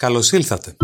Καλώς 0.00 0.32
ήλθατε. 0.32 0.76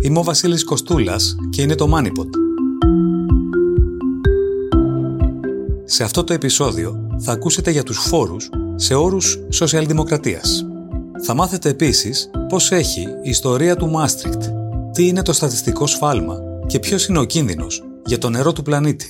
Είμαι 0.00 0.18
ο 0.18 0.22
Βασίλης 0.22 0.64
Κοστούλας 0.64 1.36
και 1.50 1.62
είναι 1.62 1.74
το 1.74 1.96
MoneyPod. 1.96 2.28
Σε 5.84 6.04
αυτό 6.04 6.24
το 6.24 6.32
επεισόδιο 6.32 7.06
θα 7.18 7.32
ακούσετε 7.32 7.70
για 7.70 7.82
τους 7.82 7.98
φόρους 7.98 8.48
σε 8.74 8.94
όρους 8.94 9.38
σοσιαλδημοκρατίας. 9.48 10.66
Θα 11.24 11.34
μάθετε 11.34 11.68
επίσης 11.68 12.30
πώς 12.48 12.70
έχει 12.70 13.00
η 13.00 13.30
ιστορία 13.30 13.76
του 13.76 13.90
Μάστρικτ, 13.90 14.42
τι 14.92 15.06
είναι 15.06 15.22
το 15.22 15.32
στατιστικό 15.32 15.86
σφάλμα 15.86 16.38
και 16.66 16.78
ποιος 16.78 17.06
είναι 17.06 17.18
ο 17.18 17.24
κίνδυνος 17.24 17.82
για 18.04 18.18
το 18.18 18.30
νερό 18.30 18.52
του 18.52 18.62
πλανήτη. 18.62 19.06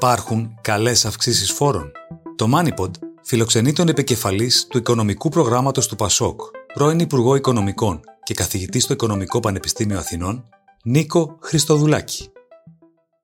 Υπάρχουν 0.00 0.58
καλές 0.60 1.04
αυξήσεις 1.04 1.52
φόρων. 1.52 1.92
Το 2.36 2.46
MoneyPod 2.54 2.90
φιλοξενεί 3.22 3.72
τον 3.72 3.88
επικεφαλής 3.88 4.66
του 4.66 4.78
Οικονομικού 4.78 5.28
Προγράμματος 5.28 5.88
του 5.88 5.96
ΠΑΣΟΚ, 5.96 6.40
πρώην 6.74 6.98
Υπουργό 6.98 7.34
Οικονομικών 7.34 8.00
και 8.22 8.34
καθηγητή 8.34 8.80
στο 8.80 8.92
Οικονομικό 8.92 9.40
Πανεπιστήμιο 9.40 9.98
Αθηνών, 9.98 10.48
Νίκο 10.84 11.38
Χριστοδουλάκη. 11.42 12.30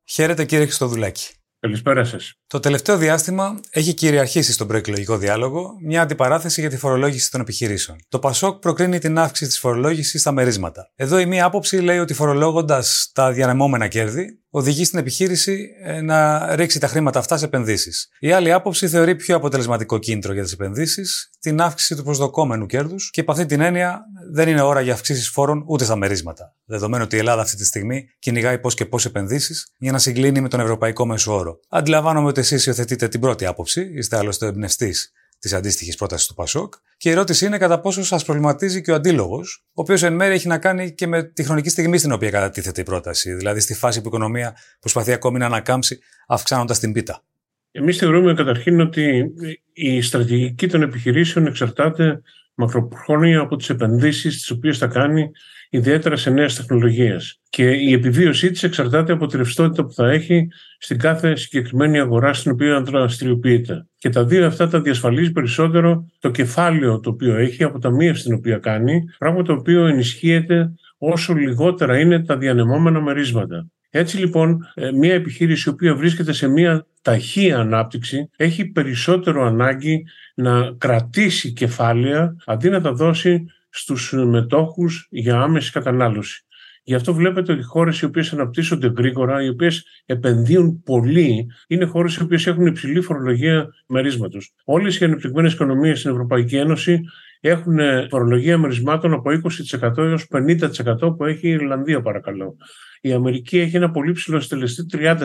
Χαίρετε 0.04 0.44
κύριε 0.44 0.64
Χριστοδουλάκη. 0.64 1.34
Καλησπέρα 1.58 2.04
σας. 2.04 2.32
Το 2.46 2.60
τελευταίο 2.60 2.96
διάστημα 2.96 3.60
έχει 3.70 3.94
κυριαρχήσει 3.94 4.52
στον 4.52 4.66
προεκλογικό 4.66 5.16
διάλογο 5.16 5.76
μια 5.82 6.02
αντιπαράθεση 6.02 6.60
για 6.60 6.70
τη 6.70 6.76
φορολόγηση 6.76 7.30
των 7.30 7.40
επιχειρήσεων. 7.40 7.98
Το 8.08 8.18
Πασόκ 8.18 8.58
προκρίνει 8.58 8.98
την 8.98 9.18
αύξηση 9.18 9.50
της 9.50 9.58
φορολόγησης 9.58 10.20
στα 10.20 10.32
μερίσματα. 10.32 10.90
Εδώ 10.94 11.18
η 11.18 11.26
μία 11.26 11.44
άποψη 11.44 11.76
λέει 11.76 11.98
ότι 11.98 12.14
φορολόγοντα 12.14 12.84
τα 13.12 13.32
διανεμόμενα 13.32 13.88
κέρδη, 13.88 14.43
οδηγεί 14.56 14.84
στην 14.84 14.98
επιχείρηση 14.98 15.68
ε, 15.82 16.00
να 16.00 16.48
ρίξει 16.56 16.80
τα 16.80 16.86
χρήματα 16.86 17.18
αυτά 17.18 17.36
σε 17.36 17.44
επενδύσεις. 17.44 18.08
Η 18.18 18.32
άλλη 18.32 18.52
άποψη 18.52 18.88
θεωρεί 18.88 19.16
πιο 19.16 19.36
αποτελεσματικό 19.36 19.98
κίνητρο 19.98 20.32
για 20.32 20.42
τις 20.42 20.52
επενδύσεις 20.52 21.30
την 21.40 21.60
αύξηση 21.60 21.96
του 21.96 22.02
προσδοκόμενου 22.02 22.66
κέρδους 22.66 23.10
και 23.10 23.20
υπ' 23.20 23.30
αυτή 23.30 23.46
την 23.46 23.60
έννοια 23.60 24.04
δεν 24.32 24.48
είναι 24.48 24.60
ώρα 24.60 24.80
για 24.80 24.92
αυξήσεις 24.92 25.28
φόρων 25.28 25.64
ούτε 25.66 25.84
στα 25.84 25.96
μερίσματα. 25.96 26.54
Δεδομένου 26.64 27.02
ότι 27.06 27.16
η 27.16 27.18
Ελλάδα 27.18 27.42
αυτή 27.42 27.56
τη 27.56 27.64
στιγμή 27.64 28.04
κυνηγάει 28.18 28.58
πώς 28.58 28.74
και 28.74 28.86
πώς 28.86 29.04
επενδύσεις 29.04 29.66
για 29.78 29.92
να 29.92 29.98
συγκλίνει 29.98 30.40
με 30.40 30.48
τον 30.48 30.60
ευρωπαϊκό 30.60 31.06
μέσο 31.06 31.34
όρο. 31.34 31.60
Αντιλαμβάνομαι 31.68 32.28
ότι 32.28 32.40
εσείς 32.40 32.66
υιοθετείτε 32.66 33.08
την 33.08 33.20
πρώτη 33.20 33.46
άποψη, 33.46 33.90
είστε 33.94 34.16
άλλωστε 34.16 34.46
εμπνευστής 34.46 35.12
της 35.44 35.52
αντίστοιχης 35.52 35.96
πρότασης 35.96 36.26
του 36.26 36.34
Πασόκ. 36.34 36.74
Και 36.96 37.08
η 37.08 37.12
ερώτηση 37.12 37.46
είναι 37.46 37.58
κατά 37.58 37.80
πόσο 37.80 38.04
σας 38.04 38.24
προβληματίζει 38.24 38.82
και 38.82 38.90
ο 38.90 38.94
αντίλογος, 38.94 39.64
ο 39.66 39.70
οποίος 39.74 40.02
εν 40.02 40.14
μέρει 40.14 40.34
έχει 40.34 40.48
να 40.48 40.58
κάνει 40.58 40.94
και 40.94 41.06
με 41.06 41.22
τη 41.22 41.44
χρονική 41.44 41.68
στιγμή 41.68 41.98
στην 41.98 42.12
οποία 42.12 42.30
κατατίθεται 42.30 42.80
η 42.80 42.84
πρόταση. 42.84 43.32
Δηλαδή 43.32 43.60
στη 43.60 43.74
φάση 43.74 43.98
που 43.98 44.04
η 44.04 44.08
οικονομία 44.08 44.56
προσπαθεί 44.80 45.12
ακόμη 45.12 45.38
να 45.38 45.46
ανακάμψει, 45.46 45.98
αυξάνοντας 46.26 46.78
την 46.78 46.92
πίτα. 46.92 47.22
Εμείς 47.70 47.98
θεωρούμε 47.98 48.34
καταρχήν 48.34 48.80
ότι 48.80 49.32
η 49.72 50.00
στρατηγική 50.00 50.68
των 50.68 50.82
επιχειρήσεων 50.82 51.46
εξαρτάται 51.46 52.22
μακροχρόνια 52.54 53.40
από 53.40 53.56
τις 53.56 53.70
επενδύσεις 53.70 54.34
τις 54.34 54.50
οποίες 54.50 54.78
θα 54.78 54.86
κάνει 54.86 55.30
ιδιαίτερα 55.76 56.16
σε 56.16 56.30
νέες 56.30 56.56
τεχνολογίες. 56.56 57.40
Και 57.50 57.70
η 57.70 57.92
επιβίωσή 57.92 58.50
της 58.50 58.62
εξαρτάται 58.62 59.12
από 59.12 59.26
τη 59.26 59.36
ρευστότητα 59.36 59.84
που 59.84 59.92
θα 59.92 60.10
έχει 60.10 60.48
στην 60.78 60.98
κάθε 60.98 61.36
συγκεκριμένη 61.36 62.00
αγορά 62.00 62.32
στην 62.32 62.52
οποία 62.52 62.80
δραστηριοποιείται. 62.80 63.86
Και 63.98 64.08
τα 64.08 64.24
δύο 64.24 64.46
αυτά 64.46 64.68
τα 64.68 64.80
διασφαλίζει 64.80 65.32
περισσότερο 65.32 66.08
το 66.18 66.30
κεφάλαιο 66.30 67.00
το 67.00 67.10
οποίο 67.10 67.36
έχει, 67.36 67.64
από 67.64 67.78
τα 67.78 67.90
μία 67.90 68.14
στην 68.14 68.34
οποία 68.34 68.58
κάνει, 68.58 69.04
πράγμα 69.18 69.42
το 69.42 69.52
οποίο 69.52 69.86
ενισχύεται 69.86 70.72
όσο 70.98 71.34
λιγότερα 71.34 71.98
είναι 71.98 72.22
τα 72.22 72.36
διανεμόμενα 72.36 73.00
μερίσματα. 73.00 73.66
Έτσι 73.90 74.18
λοιπόν, 74.18 74.72
ε, 74.74 74.90
μια 74.92 75.14
επιχείρηση 75.14 75.68
η 75.68 75.72
οποία 75.72 75.94
βρίσκεται 75.94 76.32
σε 76.32 76.48
μια 76.48 76.86
ταχύ 77.02 77.52
ανάπτυξη 77.52 78.30
έχει 78.36 78.64
περισσότερο 78.64 79.46
ανάγκη 79.46 80.06
να 80.34 80.74
κρατήσει 80.78 81.52
κεφάλαια 81.52 82.36
αντί 82.46 82.68
να 82.68 82.80
τα 82.80 82.92
δώσει 82.92 83.44
στους 83.76 84.12
μετόχους 84.12 85.06
για 85.10 85.40
άμεση 85.40 85.72
κατανάλωση. 85.72 86.44
Γι' 86.82 86.94
αυτό 86.94 87.14
βλέπετε 87.14 87.52
ότι 87.52 87.60
οι 87.60 87.64
χώρες 87.64 88.00
οι 88.00 88.04
οποίες 88.04 88.32
αναπτύσσονται 88.32 88.92
γρήγορα, 88.96 89.42
οι 89.42 89.48
οποίες 89.48 89.84
επενδύουν 90.06 90.82
πολύ, 90.82 91.46
είναι 91.66 91.84
χώρες 91.84 92.16
οι 92.16 92.22
οποίες 92.22 92.46
έχουν 92.46 92.66
υψηλή 92.66 93.00
φορολογία 93.00 93.66
μερίσματος. 93.86 94.52
Όλες 94.64 94.98
οι 94.98 95.04
ανεπτυγμένες 95.04 95.52
οικονομίες 95.52 95.98
στην 95.98 96.10
Ευρωπαϊκή 96.10 96.56
Ένωση 96.56 97.00
έχουν 97.40 97.78
φορολογία 98.10 98.58
μερισμάτων 98.58 99.12
από 99.12 99.30
20% 99.30 99.96
έως 99.96 100.26
50% 100.30 101.16
που 101.16 101.24
έχει 101.24 101.46
η 101.46 101.50
Ιρλανδία, 101.50 102.00
παρακαλώ. 102.00 102.56
Η 103.00 103.12
Αμερική 103.12 103.58
έχει 103.58 103.76
ένα 103.76 103.90
πολύ 103.90 104.12
ψηλό 104.12 104.40
στελεστή 104.40 104.86
30%. 104.92 105.16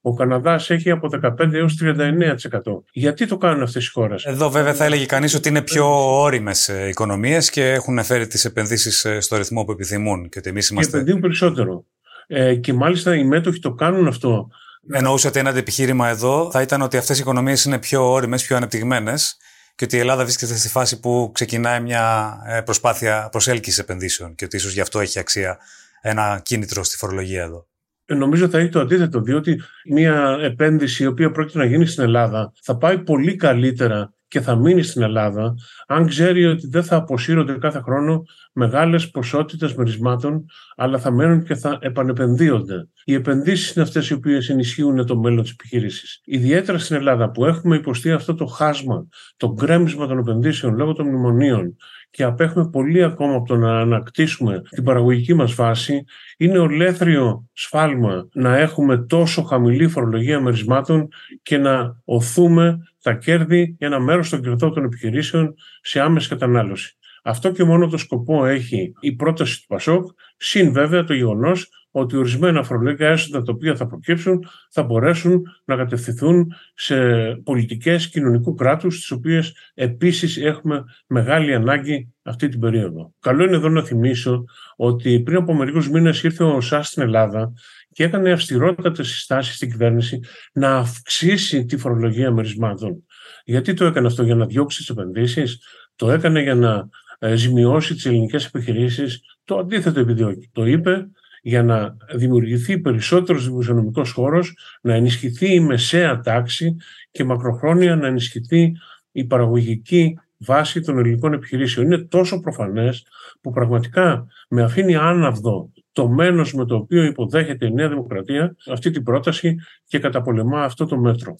Ο 0.00 0.14
Καναδάς 0.14 0.70
έχει 0.70 0.90
από 0.90 1.08
15 1.22 1.52
έως 1.52 1.76
39%. 1.82 2.82
Γιατί 2.92 3.26
το 3.26 3.36
κάνουν 3.36 3.62
αυτές 3.62 3.86
οι 3.86 3.90
χώρες; 3.90 4.24
Εδώ, 4.24 4.50
βέβαια, 4.50 4.74
θα 4.74 4.84
έλεγε 4.84 5.06
κανείς 5.06 5.34
ότι 5.34 5.48
είναι 5.48 5.62
πιο 5.62 5.86
όριμες 6.20 6.68
οικονομίες 6.88 7.50
και 7.50 7.70
έχουν 7.72 8.04
φέρει 8.04 8.26
τις 8.26 8.44
επενδύσεις 8.44 9.04
ε, 9.04 9.20
στο 9.20 9.36
ρυθμό 9.36 9.64
που 9.64 9.72
επιθυμούν. 9.72 10.28
Και 10.28 10.38
ότι 10.38 10.48
εμείς 10.48 10.68
είμαστε. 10.68 10.90
Και 10.90 10.96
επενδύουν 10.96 11.20
περισσότερο. 11.20 11.84
Ε, 12.26 12.54
και 12.54 12.72
μάλιστα 12.72 13.16
οι 13.16 13.24
μέτοχοι 13.24 13.58
το 13.58 13.72
κάνουν 13.72 14.06
αυτό. 14.06 14.48
Εννοούσατε 14.92 15.38
ένα 15.38 15.56
επιχείρημα 15.56 16.08
εδώ 16.08 16.50
θα 16.50 16.62
ήταν 16.62 16.82
ότι 16.82 16.96
αυτές 16.96 17.18
οι 17.18 17.20
οικονομίες 17.20 17.64
είναι 17.64 17.78
πιο 17.78 18.10
όριμες, 18.10 18.44
πιο 18.44 18.56
ανεπτυγμένες 18.56 19.36
και 19.74 19.84
ότι 19.84 19.96
η 19.96 19.98
Ελλάδα 19.98 20.22
βρίσκεται 20.22 20.56
στη 20.56 20.68
φάση 20.68 21.00
που 21.00 21.30
ξεκινάει 21.34 21.80
μια 21.80 22.36
ε, 22.46 22.60
προσπάθεια 22.60 23.28
προσέλκυσης 23.30 23.78
επενδύσεων 23.78 24.34
και 24.34 24.44
ότι 24.44 24.56
ίσως 24.56 24.72
γι' 24.72 24.80
αυτό 24.80 25.00
έχει 25.00 25.18
αξία 25.18 25.58
ένα 26.00 26.40
κίνητρο 26.44 26.84
στη 26.84 26.96
φορολογία 26.96 27.42
εδώ. 27.42 27.66
Ε, 28.06 28.14
νομίζω 28.14 28.48
θα 28.48 28.58
έχει 28.58 28.68
το 28.68 28.80
αντίθετο, 28.80 29.20
διότι 29.20 29.62
μια 29.90 30.38
επένδυση 30.40 31.02
η 31.02 31.06
οποία 31.06 31.30
πρόκειται 31.30 31.58
να 31.58 31.64
γίνει 31.64 31.86
στην 31.86 32.04
Ελλάδα 32.04 32.52
θα 32.62 32.76
πάει 32.76 32.98
πολύ 32.98 33.36
καλύτερα 33.36 34.14
και 34.28 34.40
θα 34.40 34.54
μείνει 34.54 34.82
στην 34.82 35.02
Ελλάδα 35.02 35.54
αν 35.86 36.06
ξέρει 36.06 36.46
ότι 36.46 36.66
δεν 36.68 36.84
θα 36.84 36.96
αποσύρονται 36.96 37.58
κάθε 37.58 37.80
χρόνο 37.80 38.22
μεγάλες 38.52 39.10
ποσότητες 39.10 39.74
μερισμάτων 39.74 40.44
αλλά 40.76 40.98
θα 40.98 41.10
μένουν 41.10 41.44
και 41.44 41.54
θα 41.54 41.78
επανεπενδύονται. 41.80 42.88
Οι 43.04 43.14
επενδύσεις 43.14 43.74
είναι 43.74 43.84
αυτές 43.84 44.08
οι 44.08 44.12
οποίες 44.12 44.48
ενισχύουν 44.48 45.06
το 45.06 45.16
μέλλον 45.16 45.42
της 45.42 45.50
επιχείρησης. 45.50 46.20
Ιδιαίτερα 46.24 46.78
στην 46.78 46.96
Ελλάδα 46.96 47.30
που 47.30 47.44
έχουμε 47.44 47.76
υποστεί 47.76 48.12
αυτό 48.12 48.34
το 48.34 48.46
χάσμα, 48.46 49.08
το 49.36 49.52
γκρέμισμα 49.52 50.06
των 50.06 50.18
επενδύσεων 50.18 50.76
λόγω 50.76 50.92
των 50.92 51.06
μνημονίων 51.06 51.76
και 52.10 52.22
απέχουμε 52.22 52.68
πολύ 52.70 53.02
ακόμα 53.02 53.34
από 53.34 53.46
το 53.46 53.56
να 53.56 53.80
ανακτήσουμε 53.80 54.62
την 54.68 54.84
παραγωγική 54.84 55.34
μας 55.34 55.54
βάση, 55.54 56.04
είναι 56.36 56.58
ολέθριο 56.58 57.48
σφάλμα 57.52 58.28
να 58.32 58.56
έχουμε 58.56 58.98
τόσο 58.98 59.42
χαμηλή 59.42 59.88
φορολογία 59.88 60.40
μερισμάτων 60.40 61.08
και 61.42 61.58
να 61.58 62.00
οθούμε 62.04 62.78
τα 63.02 63.14
κέρδη 63.14 63.74
για 63.78 63.86
ένα 63.86 64.00
μέρος 64.00 64.28
των 64.28 64.42
κερδών 64.42 64.74
των 64.74 64.84
επιχειρήσεων 64.84 65.54
σε 65.80 66.00
άμεση 66.00 66.28
κατανάλωση. 66.28 66.96
Αυτό 67.22 67.50
και 67.50 67.64
μόνο 67.64 67.88
το 67.88 67.96
σκοπό 67.96 68.46
έχει 68.46 68.92
η 69.00 69.12
πρόταση 69.12 69.60
του 69.60 69.66
Πασόκ, 69.66 70.10
συν 70.36 70.72
βέβαια 70.72 71.04
το 71.04 71.14
γεγονός 71.14 71.68
ότι 71.98 72.16
ορισμένα 72.16 72.62
φορολογικά 72.62 73.06
έσοδα 73.06 73.42
τα 73.42 73.52
οποία 73.52 73.76
θα 73.76 73.86
προκύψουν 73.86 74.48
θα 74.70 74.82
μπορέσουν 74.82 75.42
να 75.64 75.76
κατευθυνθούν 75.76 76.52
σε 76.74 76.96
πολιτικές 77.44 78.08
κοινωνικού 78.08 78.54
κράτους 78.54 78.98
τις 78.98 79.10
οποίες 79.10 79.54
επίσης 79.74 80.36
έχουμε 80.36 80.84
μεγάλη 81.06 81.54
ανάγκη 81.54 82.14
αυτή 82.22 82.48
την 82.48 82.60
περίοδο. 82.60 83.12
Καλό 83.20 83.44
είναι 83.44 83.56
εδώ 83.56 83.68
να 83.68 83.82
θυμίσω 83.82 84.44
ότι 84.76 85.20
πριν 85.20 85.36
από 85.36 85.54
μερικούς 85.54 85.90
μήνες 85.90 86.22
ήρθε 86.22 86.44
ο 86.44 86.60
ΣΑΣ 86.60 86.88
στην 86.88 87.02
Ελλάδα 87.02 87.52
και 87.92 88.04
έκανε 88.04 88.32
αυστηρότατες 88.32 89.08
συστάσεις 89.08 89.54
στην 89.54 89.70
κυβέρνηση 89.70 90.20
να 90.52 90.76
αυξήσει 90.76 91.64
τη 91.64 91.76
φορολογία 91.76 92.30
μερισμάτων. 92.30 93.04
Γιατί 93.44 93.74
το 93.74 93.84
έκανε 93.84 94.06
αυτό, 94.06 94.22
για 94.22 94.34
να 94.34 94.46
διώξει 94.46 94.78
τις 94.78 94.88
επενδύσεις, 94.88 95.60
το 95.96 96.10
έκανε 96.10 96.42
για 96.42 96.54
να 96.54 96.88
ε, 97.18 97.34
ζημιώσει 97.34 97.94
τις 97.94 98.06
ελληνικές 98.06 98.46
επιχειρήσεις; 98.46 99.20
Το 99.44 99.58
αντίθετο 99.58 100.00
επιδιώκει. 100.00 100.50
Το 100.52 100.66
είπε 100.66 101.08
για 101.46 101.62
να 101.62 101.96
δημιουργηθεί 102.14 102.78
περισσότερος 102.78 103.44
δημοσιονομικός 103.48 104.12
χώρος, 104.12 104.56
να 104.80 104.94
ενισχυθεί 104.94 105.54
η 105.54 105.60
μεσαία 105.60 106.20
τάξη 106.20 106.76
και 107.10 107.24
μακροχρόνια 107.24 107.96
να 107.96 108.06
ενισχυθεί 108.06 108.72
η 109.12 109.24
παραγωγική 109.24 110.18
βάση 110.36 110.80
των 110.80 110.98
ελληνικών 110.98 111.32
επιχειρήσεων. 111.32 111.86
Είναι 111.86 111.98
τόσο 111.98 112.40
προφανές 112.40 113.06
που 113.40 113.50
πραγματικά 113.50 114.26
με 114.48 114.62
αφήνει 114.62 114.96
άναυδο 114.96 115.72
το 115.92 116.08
μένος 116.08 116.54
με 116.54 116.64
το 116.64 116.76
οποίο 116.76 117.04
υποδέχεται 117.04 117.66
η 117.66 117.72
Νέα 117.72 117.88
Δημοκρατία 117.88 118.56
αυτή 118.70 118.90
την 118.90 119.02
πρόταση 119.02 119.56
και 119.84 119.98
καταπολεμά 119.98 120.62
αυτό 120.62 120.86
το 120.86 120.96
μέτρο. 120.96 121.36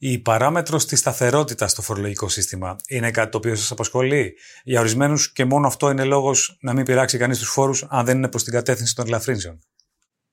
Η 0.00 0.18
παράμετρος 0.18 0.86
της 0.86 0.98
σταθερότητας 0.98 1.70
στο 1.70 1.82
φορολογικό 1.82 2.28
σύστημα 2.28 2.76
είναι 2.88 3.10
κάτι 3.10 3.30
το 3.30 3.38
οποίο 3.38 3.54
σας 3.54 3.70
απασχολεί; 3.70 4.36
Για 4.64 4.80
ορισμένους 4.80 5.32
και 5.32 5.44
μόνο 5.44 5.66
αυτό 5.66 5.90
είναι 5.90 6.04
λόγος 6.04 6.58
να 6.60 6.72
μην 6.72 6.84
πειράξει 6.84 7.18
κανείς 7.18 7.38
τους 7.38 7.48
φόρους, 7.48 7.86
αν 7.88 8.04
δεν 8.04 8.16
είναι 8.16 8.28
προς 8.28 8.44
την 8.44 8.52
κατεύθυνση 8.52 8.94
των 8.94 9.06
ελαφρύνσεων; 9.06 9.58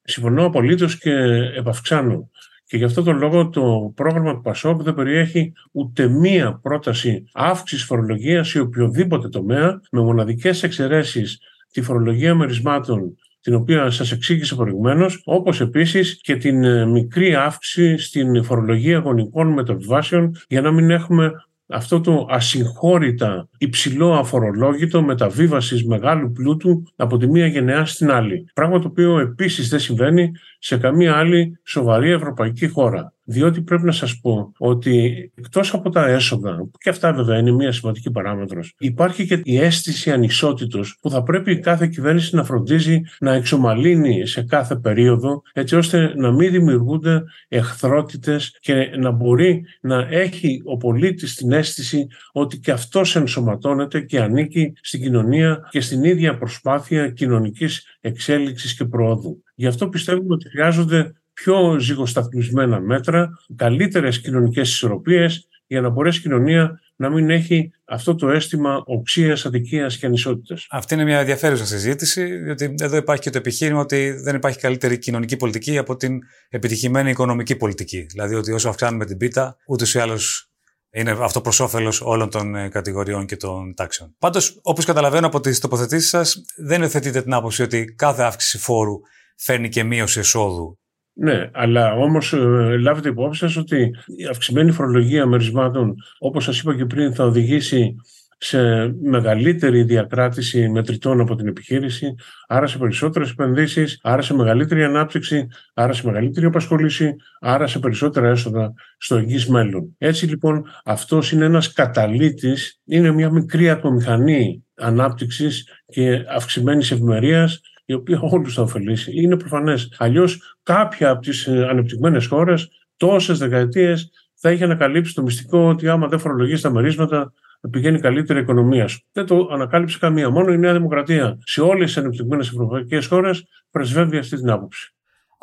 Συμφωνώ 0.04 0.46
απολύτως 0.46 0.98
και 0.98 1.12
επαυξάνω. 1.58 2.30
Και 2.68 2.78
γι' 2.78 2.84
αυτό 2.84 3.04
τον 3.04 3.18
λόγο 3.18 3.50
το 3.50 3.92
πρόγραμμα 3.96 4.34
του 4.34 4.42
ΠΑΣΟΚ 4.42 4.82
δεν 4.82 4.94
περιέχει 4.94 5.54
ούτε 5.72 6.08
μία 6.08 6.60
πρόταση 6.62 7.24
αύξησης 7.34 7.86
φορολογίας 7.86 8.48
σε 8.48 8.60
οποιοδήποτε 8.60 9.30
τομέα, 9.30 9.82
με 9.92 10.02
μοναδικές 10.02 10.64
εξαιρέσεις 10.64 11.40
τη 11.72 11.82
φορολογία 11.82 12.36
μερισμάτων 12.36 13.16
την 13.46 13.54
οποία 13.54 13.90
σας 13.90 14.12
εξήγησε 14.12 14.56
προηγουμένως, 14.56 15.22
όπως 15.26 15.62
επίσης 15.62 16.20
και 16.22 16.36
την 16.36 16.64
ε, 16.64 16.86
μικρή 16.86 17.36
αύξηση 17.36 17.98
στην 17.98 18.44
φορολογία 18.44 18.98
γονικών 18.98 19.48
μεταβιβάσεων 19.48 20.36
για 20.48 20.62
να 20.62 20.72
μην 20.72 20.90
έχουμε 20.90 21.32
αυτό 21.68 22.02
το 22.02 22.28
ασυγχώρητα 22.30 23.50
υψηλό 23.58 24.14
αφορολόγητο 24.14 25.02
μεταβίβασης 25.02 25.86
μεγάλου 25.86 26.32
πλούτου 26.32 26.84
από 26.96 27.18
τη 27.18 27.28
μία 27.28 27.48
γενεά 27.48 27.86
στην 27.86 28.12
άλλη. 28.12 28.46
Πράγμα 28.54 28.80
το 28.80 28.88
οποίο 28.88 29.20
επίσης 29.20 29.70
δεν 29.70 29.80
συμβαίνει 29.80 30.32
σε 30.60 30.78
καμία 30.78 31.16
άλλη 31.16 31.60
σοβαρή 31.64 32.12
ευρωπαϊκή 32.12 32.68
χώρα. 32.68 33.14
Διότι 33.28 33.62
πρέπει 33.62 33.84
να 33.84 33.92
σας 33.92 34.20
πω 34.20 34.52
ότι 34.58 35.32
εκτός 35.36 35.74
από 35.74 35.90
τα 35.90 36.08
έσοδα, 36.08 36.56
που 36.56 36.78
και 36.78 36.90
αυτά 36.90 37.14
βέβαια 37.14 37.38
είναι 37.38 37.52
μια 37.52 37.72
σημαντική 37.72 38.12
παράμετρος, 38.12 38.74
υπάρχει 38.78 39.26
και 39.26 39.42
η 39.44 39.58
αίσθηση 39.58 40.12
ανισότητος 40.12 40.98
που 41.02 41.10
θα 41.10 41.24
πρέπει 41.24 41.60
κάθε 41.60 41.88
κυβέρνηση 41.88 42.36
να 42.36 42.44
φροντίζει 42.44 43.02
να 43.20 43.34
εξομαλύνει 43.34 44.28
σε 44.28 44.44
κάθε 44.44 44.76
περίοδο 44.76 45.42
έτσι 45.54 45.76
ώστε 45.76 46.14
να 46.16 46.32
μην 46.32 46.52
δημιουργούνται 46.52 47.24
εχθρότητες 47.48 48.58
και 48.60 48.74
να 48.98 49.12
μπορεί 49.12 49.66
να 49.82 50.08
έχει 50.10 50.62
ο 50.66 50.78
πολίτης 50.78 51.36
την 51.36 51.52
αίσθηση 51.52 52.08
ότι 52.32 52.60
και 52.60 52.72
αυτός 52.72 53.16
ενσωματώνεται 53.16 54.02
και 54.02 54.20
ανήκει 54.20 54.74
στην 54.82 55.02
κοινωνία 55.02 55.68
και 55.70 55.82
στην 55.82 56.04
ίδια 56.04 56.38
προσπάθεια 56.38 57.10
κοινωνικής 57.10 57.98
εξέλιξης 58.02 58.76
και 58.76 58.86
προόδου. 58.86 59.44
Γι' 59.56 59.68
αυτό 59.68 59.90
πιστεύουμε 59.90 60.34
ότι 60.34 60.50
χρειάζονται 60.50 61.14
πιο 61.36 61.80
ζυγοσταθμισμένα 61.80 62.80
μέτρα, 62.80 63.30
καλύτερες 63.56 64.22
κοινωνικές 64.22 64.70
ισορροπίες 64.70 65.48
για 65.68 65.82
να 65.82 65.90
μπορέσει 65.90 66.20
η 66.20 66.22
κοινωνία 66.22 66.80
να 66.96 67.10
μην 67.10 67.30
έχει 67.30 67.72
αυτό 67.86 68.16
το 68.16 68.30
αίσθημα 68.30 68.84
οξίας, 68.86 69.46
αδικίας 69.46 69.98
και 69.98 70.06
ανισότητας. 70.06 70.68
Αυτή 70.70 70.94
είναι 70.94 71.04
μια 71.04 71.20
ενδιαφέρουσα 71.20 71.66
συζήτηση, 71.66 72.38
διότι 72.38 72.76
εδώ 72.82 72.98
υπάρχει 72.98 73.22
και 73.22 73.30
το 73.30 73.38
επιχείρημα 73.38 73.80
ότι 73.80 74.12
δεν 74.12 74.36
υπάρχει 74.36 74.60
καλύτερη 74.60 74.98
κοινωνική 74.98 75.38
πολιτική 75.38 75.78
από 75.78 75.96
την 75.96 76.20
επιτυχημένη 76.50 77.10
οικονομική 77.10 77.56
πολιτική. 77.56 78.02
Δηλαδή 78.02 78.36
ότι 78.36 78.52
όσο 78.52 78.70
αυξάνουμε 78.70 79.06
την 79.06 79.18
πίτα, 79.18 79.58
ούτως 79.68 79.94
ή 79.94 80.00
άλλως 80.00 80.50
είναι 80.92 81.18
αυτό 81.20 81.42
προς 81.42 81.60
όφελος 81.60 82.02
όλων 82.02 82.30
των 82.30 82.56
ε, 82.56 82.70
κατηγοριών 82.70 83.26
και 83.26 83.38
των 83.38 83.74
τάξεων. 83.74 84.16
Πάντως, 84.20 84.60
όπως 84.62 84.86
καταλαβαίνω 84.86 85.28
από 85.28 85.40
τις 85.40 85.60
τοποθετήσεις 85.60 86.10
σας, 86.10 86.36
δεν 86.58 86.82
υιοθετείτε 86.82 87.22
την 87.22 87.34
άποψη 87.34 87.64
ότι 87.64 87.86
κάθε 87.86 88.24
αύξηση 88.24 88.58
φόρου 88.58 88.96
φέρνει 89.38 89.70
και 89.70 89.84
μείωση 89.84 90.20
εσόδου 90.20 90.80
ναι, 91.18 91.50
αλλά 91.54 91.94
όμως 91.94 92.34
ε, 92.34 92.78
λάβετε 92.78 93.10
υπόψη 93.10 93.40
σας 93.40 93.56
ότι 93.56 93.96
η 94.18 94.26
αυξημένη 94.30 94.72
φορολογία 94.72 95.26
μερισμάτων, 95.26 95.96
όπως 96.20 96.44
σας 96.44 96.60
είπα 96.60 96.76
και 96.76 96.86
πριν, 96.86 97.14
θα 97.14 97.24
οδηγήσει 97.24 97.96
σε 98.38 98.94
μεγαλύτερη 99.02 99.84
διακράτηση 99.84 100.70
μετρητών 100.70 101.20
από 101.20 101.36
την 101.36 101.48
επιχείρηση, 101.48 102.16
άρα 102.48 102.68
σε 102.68 102.78
περισσότερες 102.78 103.30
επενδύσεις, 103.30 104.00
άρα 104.04 104.22
σε 104.22 104.34
μεγαλύτερη 104.34 104.84
ανάπτυξη, 104.84 105.48
άρα 105.74 105.94
σε 105.94 106.06
μεγαλύτερη 106.06 106.46
απασχόληση, 106.46 107.16
άρα 107.40 107.68
σε 107.68 107.80
περισσότερα 107.80 108.28
έσοδα 108.30 108.74
στο 108.98 109.16
εγγύς 109.16 109.48
μέλλον. 109.48 109.96
Έτσι 109.98 110.26
λοιπόν 110.26 110.66
αυτός 110.86 111.32
είναι 111.32 111.46
ένας 111.46 111.74
καταλήτης, 111.74 112.82
είναι 112.86 113.12
μια 113.12 113.32
μικρή 113.32 113.70
ατομηχανή 113.70 114.64
ανάπτυξης 114.76 115.68
και 115.86 116.26
αυξημένης 116.30 116.92
ευημερίας 116.92 117.62
η 117.86 117.94
οποία 117.94 118.20
όλους 118.22 118.54
θα 118.54 118.62
ωφελήσει. 118.62 119.12
Είναι 119.22 119.38
προφανές. 119.38 119.94
Αλλιώς 119.98 120.55
κάποια 120.66 121.10
από 121.10 121.22
τις 121.22 121.48
ε, 121.48 121.68
ανεπτυγμένες 121.70 122.26
χώρες 122.28 122.70
τόσες 122.98 123.38
δεκαετίες 123.38 124.12
θα 124.36 124.52
είχε 124.52 124.64
ανακαλύψει 124.64 125.14
το 125.14 125.22
μυστικό 125.22 125.68
ότι 125.68 125.88
άμα 125.88 126.08
δεν 126.08 126.20
φορολογείς 126.20 126.62
τα 126.62 126.72
μερίσματα, 126.72 127.34
πηγαίνει 127.72 128.00
καλύτερη 128.00 128.40
οικονομία 128.40 128.88
σου. 128.88 129.00
Δεν 129.12 129.26
το 129.26 129.50
ανακάλυψε 129.52 129.98
καμία. 130.00 130.30
Μόνο 130.30 130.54
η 130.54 130.58
Νέα 130.58 130.74
Δημοκρατία 130.74 131.38
σε 131.44 131.62
όλες 131.62 131.86
τις 131.86 131.98
ανεπτυγμένες 131.98 132.48
ευρωπαϊκές 132.48 133.08
χώρες 133.08 133.48
πρεσβεύει 133.72 134.18
αυτή 134.18 134.36
την 134.36 134.50
άποψη. 134.50 134.95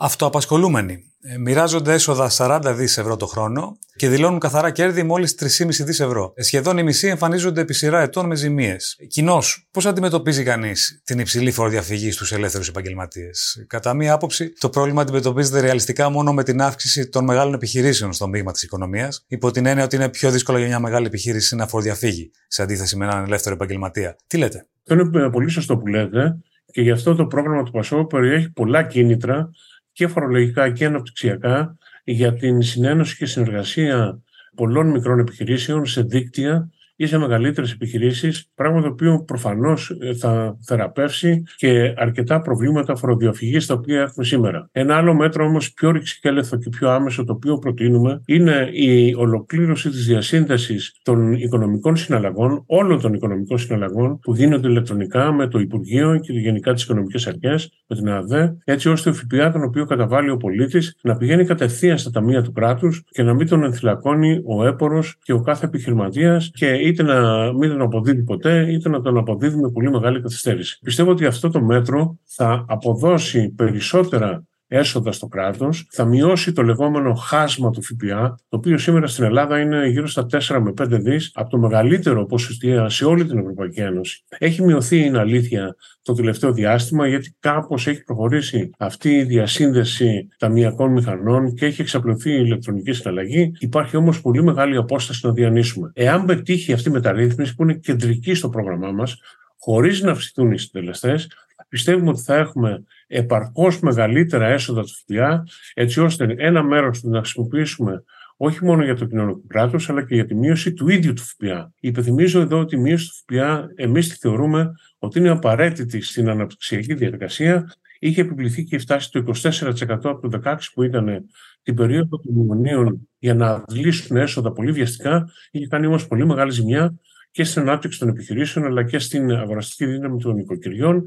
Αυτοαπασχολούμενοι 0.04 1.04
ε, 1.20 1.38
μοιράζονται 1.38 1.92
έσοδα 1.92 2.30
40 2.32 2.74
δις 2.76 2.98
ευρώ 2.98 3.16
το 3.16 3.26
χρόνο 3.26 3.78
και 3.96 4.08
δηλώνουν 4.08 4.38
καθαρά 4.38 4.70
κέρδη 4.70 5.02
μόλις 5.02 5.34
3,5 5.40 5.66
δις 5.68 6.00
ευρώ. 6.00 6.32
Ε, 6.34 6.42
σχεδόν 6.42 6.78
οι 6.78 6.82
μισοί 6.82 7.06
εμφανίζονται 7.06 7.60
επί 7.60 7.74
σειρά 7.74 8.00
ετών 8.00 8.26
με 8.26 8.34
ζημίες. 8.34 8.96
Κοινώ, 9.08 9.38
πώς 9.70 9.86
αντιμετωπίζει 9.86 10.42
κανείς 10.42 11.02
την 11.04 11.18
υψηλή 11.18 11.50
φοροδιαφυγή 11.50 12.10
στους 12.10 12.32
ελεύθερους 12.32 12.68
επαγγελματίες; 12.68 13.64
Κατά 13.66 13.94
μία 13.94 14.12
άποψη, 14.12 14.52
το 14.58 14.68
πρόβλημα 14.68 15.02
αντιμετωπίζεται 15.02 15.60
ρεαλιστικά 15.60 16.10
μόνο 16.10 16.32
με 16.32 16.42
την 16.42 16.62
αύξηση 16.62 17.08
των 17.08 17.24
μεγάλων 17.24 17.54
επιχειρήσεων 17.54 18.12
στο 18.12 18.28
μείγμα 18.28 18.52
της 18.52 18.62
οικονομίας, 18.62 19.24
υπό 19.28 19.50
την 19.50 19.66
έννοια 19.66 19.84
ότι 19.84 19.96
είναι 19.96 20.08
πιο 20.08 20.30
δύσκολο 20.30 20.58
για 20.58 20.66
μια 20.66 20.78
μεγάλη 20.78 21.06
επιχείρηση 21.06 21.56
να 21.56 21.66
φοροδιαφύγει, 21.66 22.30
σε 22.46 22.62
αντίθεση 22.62 22.96
με 22.96 23.04
έναν 23.04 23.24
ελεύθερο 23.24 23.54
επαγγελματία. 23.54 24.16
Τι 24.26 24.36
λέτε; 24.36 24.66
Αυτό 24.88 25.18
είναι 25.18 25.30
πολύ 25.30 25.48
σωστό 25.48 25.76
που 25.76 25.86
λέτε 25.86 26.36
και 26.72 26.82
γι' 26.82 26.90
αυτό 26.90 27.14
το 27.14 27.26
πρόγραμμα 27.26 27.62
του 27.62 27.70
Πασό 27.70 28.04
περιέχει 28.04 28.50
πολλά 28.50 28.82
κίνητρα 28.82 29.50
και 29.92 30.06
φορολογικά 30.06 30.70
και 30.70 30.84
αναπτυξιακά 30.84 31.76
για 32.04 32.34
την 32.34 32.62
συνένωση 32.62 33.16
και 33.16 33.26
συνεργασία 33.26 34.20
πολλών 34.54 34.90
μικρών 34.90 35.18
επιχειρήσεων 35.18 35.86
σε 35.86 36.02
δίκτυα 36.02 36.70
ή 37.02 37.06
σε 37.06 37.18
μεγαλύτερες 37.18 37.72
επιχειρήσεις, 37.72 38.50
πράγμα 38.54 38.80
το 38.80 38.88
οποίο 38.88 39.24
προφανώς 39.26 39.96
ε, 40.00 40.14
θα 40.14 40.58
θεραπεύσει 40.66 41.42
και 41.56 41.94
αρκετά 41.96 42.40
προβλήματα 42.40 42.96
φοροδιαφυγής 42.96 43.66
τα 43.66 43.74
οποία 43.74 44.00
έχουμε 44.00 44.24
σήμερα. 44.24 44.68
Ένα 44.72 44.96
άλλο 44.96 45.14
μέτρο 45.14 45.44
όμως 45.44 45.72
πιο 45.72 45.90
ρηξικέλευθο 45.90 46.56
και 46.56 46.68
πιο 46.68 46.90
άμεσο 46.90 47.24
το 47.24 47.32
οποίο 47.32 47.58
προτείνουμε 47.58 48.22
είναι 48.26 48.68
η 48.72 49.14
ολοκλήρωση 49.14 49.90
της 49.90 50.06
διασύνδεσης 50.06 51.00
των 51.02 51.32
οικονομικών 51.32 51.96
συναλλαγών, 51.96 52.64
όλων 52.66 53.00
των 53.00 53.14
οικονομικών 53.14 53.58
συναλλαγών 53.58 54.18
που 54.18 54.34
γίνονται 54.34 54.68
ηλεκτρονικά 54.68 55.32
με 55.32 55.46
το 55.48 55.58
Υπουργείο 55.58 56.18
και 56.18 56.32
γενικά 56.32 56.72
τις 56.72 56.82
οικονομικές 56.82 57.26
αρχές, 57.26 57.70
με 57.86 57.96
την 57.96 58.08
ΑΔΕ, 58.08 58.56
έτσι 58.64 58.88
ώστε 58.88 59.10
ο 59.10 59.12
ΦΠΑ 59.12 59.50
τον 59.50 59.62
οποίο 59.62 59.84
καταβάλει 59.84 60.30
ο 60.30 60.36
πολίτης 60.36 60.96
να 61.02 61.16
πηγαίνει 61.16 61.44
κατευθείαν 61.44 61.98
στα 61.98 62.10
ταμεία 62.10 62.42
του 62.42 62.52
κράτους 62.52 63.02
και 63.10 63.22
να 63.22 63.34
μην 63.34 63.48
τον 63.48 63.64
ενθυλακώνει 63.64 64.40
ο 64.44 64.66
έπορος 64.66 65.18
και 65.22 65.32
ο 65.32 65.40
κάθε 65.40 65.66
επιχειρηματίας 65.66 66.50
και 66.54 66.66
είτε 66.92 67.02
να 67.02 67.52
μην 67.52 67.70
τον 67.70 67.80
αποδίδει 67.80 68.22
ποτέ, 68.22 68.72
είτε 68.72 68.88
να 68.88 69.00
τον 69.00 69.18
αποδίδει 69.18 69.56
με 69.56 69.70
πολύ 69.70 69.90
μεγάλη 69.90 70.20
καθυστέρηση. 70.20 70.78
Πιστεύω 70.84 71.10
ότι 71.10 71.26
αυτό 71.26 71.50
το 71.50 71.60
μέτρο 71.60 72.18
θα 72.24 72.64
αποδώσει 72.68 73.50
περισσότερα 73.50 74.44
έσοδα 74.72 75.12
στο 75.12 75.26
κράτος, 75.26 75.86
θα 75.90 76.04
μειώσει 76.04 76.52
το 76.52 76.62
λεγόμενο 76.62 77.14
χάσμα 77.14 77.70
του 77.70 77.82
ΦΠΑ, 77.82 78.38
το 78.48 78.56
οποίο 78.56 78.78
σήμερα 78.78 79.06
στην 79.06 79.24
Ελλάδα 79.24 79.60
είναι 79.60 79.86
γύρω 79.86 80.06
στα 80.06 80.26
4 80.30 80.60
με 80.60 80.72
5 80.82 80.86
δις, 81.00 81.30
από 81.34 81.50
το 81.50 81.58
μεγαλύτερο 81.58 82.26
ποσοστία 82.26 82.88
σε 82.88 83.04
όλη 83.04 83.26
την 83.26 83.38
Ευρωπαϊκή 83.38 83.80
Ένωση. 83.80 84.24
Έχει 84.38 84.62
μειωθεί, 84.62 85.04
είναι 85.04 85.18
αλήθεια, 85.18 85.76
το 86.02 86.12
τελευταίο 86.12 86.52
διάστημα, 86.52 87.06
γιατί 87.06 87.36
κάπως 87.40 87.86
έχει 87.86 88.02
προχωρήσει 88.02 88.70
αυτή 88.78 89.10
η 89.10 89.22
διασύνδεση 89.22 90.28
ταμιακών 90.38 90.92
μηχανών 90.92 91.54
και 91.54 91.66
έχει 91.66 91.80
εξαπλωθεί 91.80 92.30
η 92.30 92.42
ηλεκτρονική 92.44 92.92
συναλλαγή. 92.92 93.52
Υπάρχει 93.58 93.96
όμως 93.96 94.20
πολύ 94.20 94.42
μεγάλη 94.42 94.76
απόσταση 94.76 95.26
να 95.26 95.32
διανύσουμε. 95.32 95.90
Εάν 95.94 96.24
πετύχει 96.24 96.72
αυτή 96.72 96.88
η 96.88 96.92
μεταρρύθμιση, 96.92 97.54
που 97.54 97.62
είναι 97.62 97.74
κεντρική 97.74 98.34
στο 98.34 98.48
πρόγραμμά 98.48 98.92
μας, 98.92 99.16
χωρίς 99.58 100.02
να 100.02 100.10
αυξηθούν 100.10 100.52
οι 100.52 100.58
συντελεστές, 100.58 101.28
πιστεύουμε 101.72 102.10
ότι 102.10 102.20
θα 102.20 102.34
έχουμε 102.36 102.84
επαρκώς 103.06 103.80
μεγαλύτερα 103.80 104.46
έσοδα 104.46 104.82
του 104.82 104.92
ΦΠΑ, 105.06 105.44
έτσι 105.74 106.00
ώστε 106.00 106.34
ένα 106.38 106.62
μέρος 106.62 107.00
του 107.00 107.08
να 107.08 107.18
χρησιμοποιήσουμε 107.18 108.04
όχι 108.36 108.64
μόνο 108.64 108.84
για 108.84 108.94
το 108.94 109.04
κοινωνικό 109.04 109.42
κράτος, 109.46 109.90
αλλά 109.90 110.06
και 110.06 110.14
για 110.14 110.26
τη 110.26 110.34
μείωση 110.34 110.72
του 110.72 110.88
ίδιου 110.88 111.12
του 111.12 111.22
ΦΠΑ. 111.22 111.72
Υπενθυμίζω 111.80 112.40
εδώ 112.40 112.58
ότι 112.58 112.76
η 112.76 112.78
μείωση 112.78 113.08
του 113.08 113.14
ΦΠΑ 113.14 113.68
εμείς 113.74 114.08
τη 114.08 114.16
θεωρούμε 114.16 114.72
ότι 114.98 115.18
είναι 115.18 115.28
απαραίτητη 115.28 116.00
στην 116.00 116.28
αναπτυξιακή 116.28 116.94
διαδικασία. 116.94 117.72
Είχε 117.98 118.20
επιβληθεί 118.20 118.64
και 118.64 118.78
φτάσει 118.78 119.10
το 119.10 119.24
24% 119.42 119.98
από 120.02 120.28
το 120.28 120.40
16% 120.44 120.56
που 120.74 120.82
ήταν 120.82 121.24
την 121.62 121.74
περίοδο 121.74 122.18
των 122.18 122.34
μνημονίων 122.34 123.08
για 123.18 123.34
να 123.34 123.50
αντλήσουν 123.50 124.16
έσοδα 124.16 124.52
πολύ 124.52 124.72
βιαστικά. 124.72 125.28
Είχε 125.50 125.66
κάνει 125.66 125.86
όμως 125.86 126.06
πολύ 126.06 126.26
μεγάλη 126.26 126.50
ζημιά 126.50 126.94
και 127.32 127.44
στην 127.44 127.62
ανάπτυξη 127.62 127.98
των 127.98 128.08
επιχειρήσεων 128.08 128.66
αλλά 128.66 128.84
και 128.84 128.98
στην 128.98 129.30
αγοραστική 129.30 129.86
δύναμη 129.86 130.22
των 130.22 130.34
νοικοκυριών. 130.34 131.04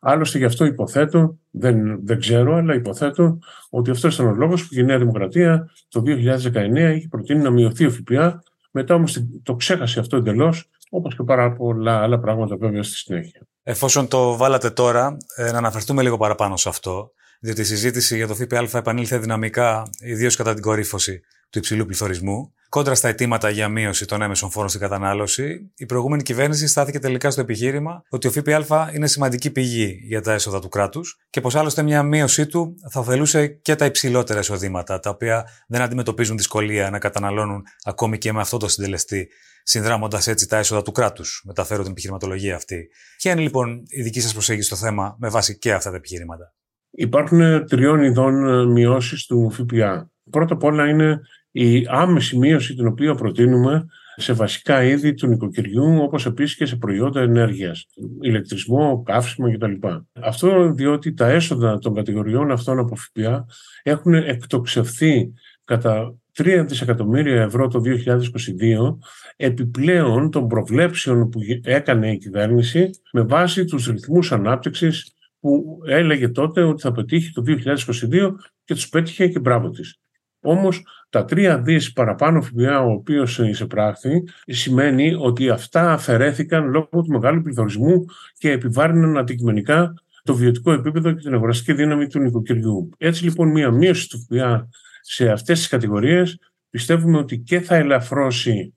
Άλλωστε 0.00 0.38
γι' 0.38 0.44
αυτό 0.44 0.64
υποθέτω, 0.64 1.38
δεν, 1.50 2.06
δεν 2.06 2.18
ξέρω, 2.18 2.54
αλλά 2.54 2.74
υποθέτω 2.74 3.38
ότι 3.70 3.90
αυτός 3.90 4.14
ήταν 4.14 4.26
ο 4.26 4.34
λόγος 4.34 4.68
που 4.68 4.74
η 4.74 4.82
Νέα 4.82 4.98
Δημοκρατία 4.98 5.70
το 5.88 6.02
2019 6.06 6.94
είχε 6.96 7.08
προτείνει 7.10 7.42
να 7.42 7.50
μειωθεί 7.50 7.86
ο 7.86 7.90
ΦΠΑ. 7.90 8.42
Μετά 8.70 8.94
όμως 8.94 9.24
το 9.42 9.54
ξέχασε 9.54 10.00
αυτό 10.00 10.16
εντελώς, 10.16 10.70
όπως 10.90 11.16
και 11.16 11.22
πάρα 11.22 11.52
πολλά 11.52 12.02
άλλα 12.02 12.18
πράγματα 12.18 12.56
βέβαια 12.56 12.82
στη 12.82 12.94
συνέχεια. 12.94 13.40
Εφόσον 13.62 14.08
το 14.08 14.36
βάλατε 14.36 14.70
τώρα, 14.70 15.16
ε, 15.36 15.50
να 15.50 15.58
αναφερθούμε 15.58 16.02
λίγο 16.02 16.16
παραπάνω 16.16 16.56
σε 16.56 16.68
αυτό, 16.68 17.12
διότι 17.40 17.60
η 17.60 17.64
συζήτηση 17.64 18.16
για 18.16 18.26
το 18.26 18.34
ΦΠΑ 18.34 18.78
επανήλθε 18.78 19.18
δυναμικά, 19.18 19.90
ιδίως 20.00 20.36
κατά 20.36 20.54
την 20.54 20.62
κορύφωση 20.62 21.20
του 21.50 21.58
υψηλού 21.58 21.86
πληθωρισμού. 21.86 22.52
Κόντρα 22.68 22.94
στα 22.94 23.08
αιτήματα 23.08 23.50
για 23.50 23.68
μείωση 23.68 24.06
των 24.06 24.22
έμεσων 24.22 24.50
φόρων 24.50 24.68
στην 24.68 24.80
κατανάλωση, 24.80 25.72
η 25.76 25.86
προηγούμενη 25.86 26.22
κυβέρνηση 26.22 26.66
στάθηκε 26.66 26.98
τελικά 26.98 27.30
στο 27.30 27.40
επιχείρημα 27.40 28.02
ότι 28.08 28.26
ο 28.26 28.30
ΦΠΑ 28.30 28.90
είναι 28.94 29.06
σημαντική 29.06 29.50
πηγή 29.50 30.00
για 30.02 30.20
τα 30.20 30.32
έσοδα 30.32 30.60
του 30.60 30.68
κράτους 30.68 31.18
και 31.30 31.40
πως 31.40 31.54
άλλωστε 31.54 31.82
μια 31.82 32.02
μείωσή 32.02 32.46
του 32.46 32.74
θα 32.90 33.00
ωφελούσε 33.00 33.46
και 33.46 33.74
τα 33.74 33.84
υψηλότερα 33.84 34.38
εισοδήματα, 34.38 35.00
τα 35.00 35.10
οποία 35.10 35.48
δεν 35.68 35.80
αντιμετωπίζουν 35.80 36.36
δυσκολία 36.36 36.90
να 36.90 36.98
καταναλώνουν 36.98 37.62
ακόμη 37.84 38.18
και 38.18 38.32
με 38.32 38.40
αυτό 38.40 38.56
το 38.56 38.68
συντελεστή, 38.68 39.28
συνδράμοντας 39.62 40.26
έτσι 40.26 40.48
τα 40.48 40.56
έσοδα 40.56 40.82
του 40.82 40.92
κράτους. 40.92 41.42
Μεταφέρω 41.46 41.82
την 41.82 41.90
επιχειρηματολογία 41.90 42.56
αυτή. 42.56 42.88
Ποια 43.16 43.32
είναι 43.32 43.40
λοιπόν 43.40 43.82
η 43.88 44.02
δική 44.02 44.20
σας 44.20 44.32
προσέγγιση 44.32 44.66
στο 44.66 44.76
θέμα 44.76 45.16
με 45.18 45.28
βάση 45.28 45.58
και 45.58 45.72
αυτά 45.72 45.90
τα 45.90 45.96
επιχειρήματα. 45.96 46.54
Υπάρχουν 46.90 47.66
τριών 47.66 48.02
ειδών 48.02 48.66
μειώσεις 48.72 49.26
του 49.26 49.50
ΦΠΑ. 49.50 50.10
Πρώτα 50.30 50.54
απ' 50.54 50.62
όλα 50.62 50.88
είναι 50.88 51.20
η 51.60 51.86
άμεση 51.88 52.38
μείωση 52.38 52.74
την 52.74 52.86
οποία 52.86 53.14
προτείνουμε 53.14 53.86
σε 54.16 54.32
βασικά 54.32 54.84
είδη 54.84 55.14
του 55.14 55.26
νοικοκυριού, 55.26 55.98
όπως 56.02 56.26
επίσης 56.26 56.56
και 56.56 56.66
σε 56.66 56.76
προϊόντα 56.76 57.20
ενέργειας, 57.20 57.86
ηλεκτρισμό, 58.20 59.02
καύσιμο 59.02 59.52
κτλ. 59.52 59.72
Αυτό 60.20 60.72
διότι 60.72 61.14
τα 61.14 61.28
έσοδα 61.28 61.78
των 61.78 61.94
κατηγοριών 61.94 62.50
αυτών 62.50 62.78
από 62.78 62.96
ΦΠΑ 62.96 63.46
έχουν 63.82 64.14
εκτοξευθεί 64.14 65.32
κατά 65.64 66.14
3 66.36 66.64
δισεκατομμύρια 66.68 67.42
ευρώ 67.42 67.68
το 67.68 67.80
2022 67.84 68.98
επιπλέον 69.36 70.30
των 70.30 70.46
προβλέψεων 70.48 71.28
που 71.28 71.40
έκανε 71.62 72.12
η 72.12 72.18
κυβέρνηση 72.18 72.90
με 73.12 73.22
βάση 73.22 73.64
τους 73.64 73.86
ρυθμούς 73.86 74.32
ανάπτυξης 74.32 75.12
που 75.40 75.78
έλεγε 75.86 76.28
τότε 76.28 76.62
ότι 76.62 76.82
θα 76.82 76.92
πετύχει 76.92 77.32
το 77.32 77.42
2022 77.46 78.30
και 78.64 78.74
τους 78.74 78.88
πέτυχε 78.88 79.28
και 79.28 79.38
μπράβο 79.38 79.70
της. 79.70 79.98
Όμως 80.40 80.82
τα 81.10 81.24
τρία 81.24 81.58
δις 81.58 81.92
παραπάνω 81.92 82.42
ΦΠΑ 82.42 82.80
ο 82.80 82.90
οποίος 82.90 83.38
εισεπράχθη 83.38 84.22
σημαίνει 84.46 85.14
ότι 85.18 85.48
αυτά 85.50 85.92
αφαιρέθηκαν 85.92 86.70
λόγω 86.70 86.88
του 86.90 87.10
μεγάλου 87.10 87.42
πληθωρισμού 87.42 88.04
και 88.38 88.50
επιβάρυναν 88.50 89.18
αντικειμενικά 89.18 89.94
το 90.22 90.34
βιωτικό 90.34 90.72
επίπεδο 90.72 91.12
και 91.12 91.20
την 91.20 91.34
αγοραστική 91.34 91.72
δύναμη 91.72 92.06
του 92.06 92.20
νοικοκυριού. 92.20 92.90
Έτσι 92.98 93.24
λοιπόν 93.24 93.50
μια 93.50 93.70
μείωση 93.70 94.08
του 94.08 94.18
ΦΠΑ 94.18 94.68
σε 95.00 95.30
αυτές 95.30 95.58
τις 95.58 95.68
κατηγορίες 95.68 96.38
πιστεύουμε 96.70 97.18
ότι 97.18 97.38
και 97.38 97.60
θα 97.60 97.74
ελαφρώσει 97.74 98.74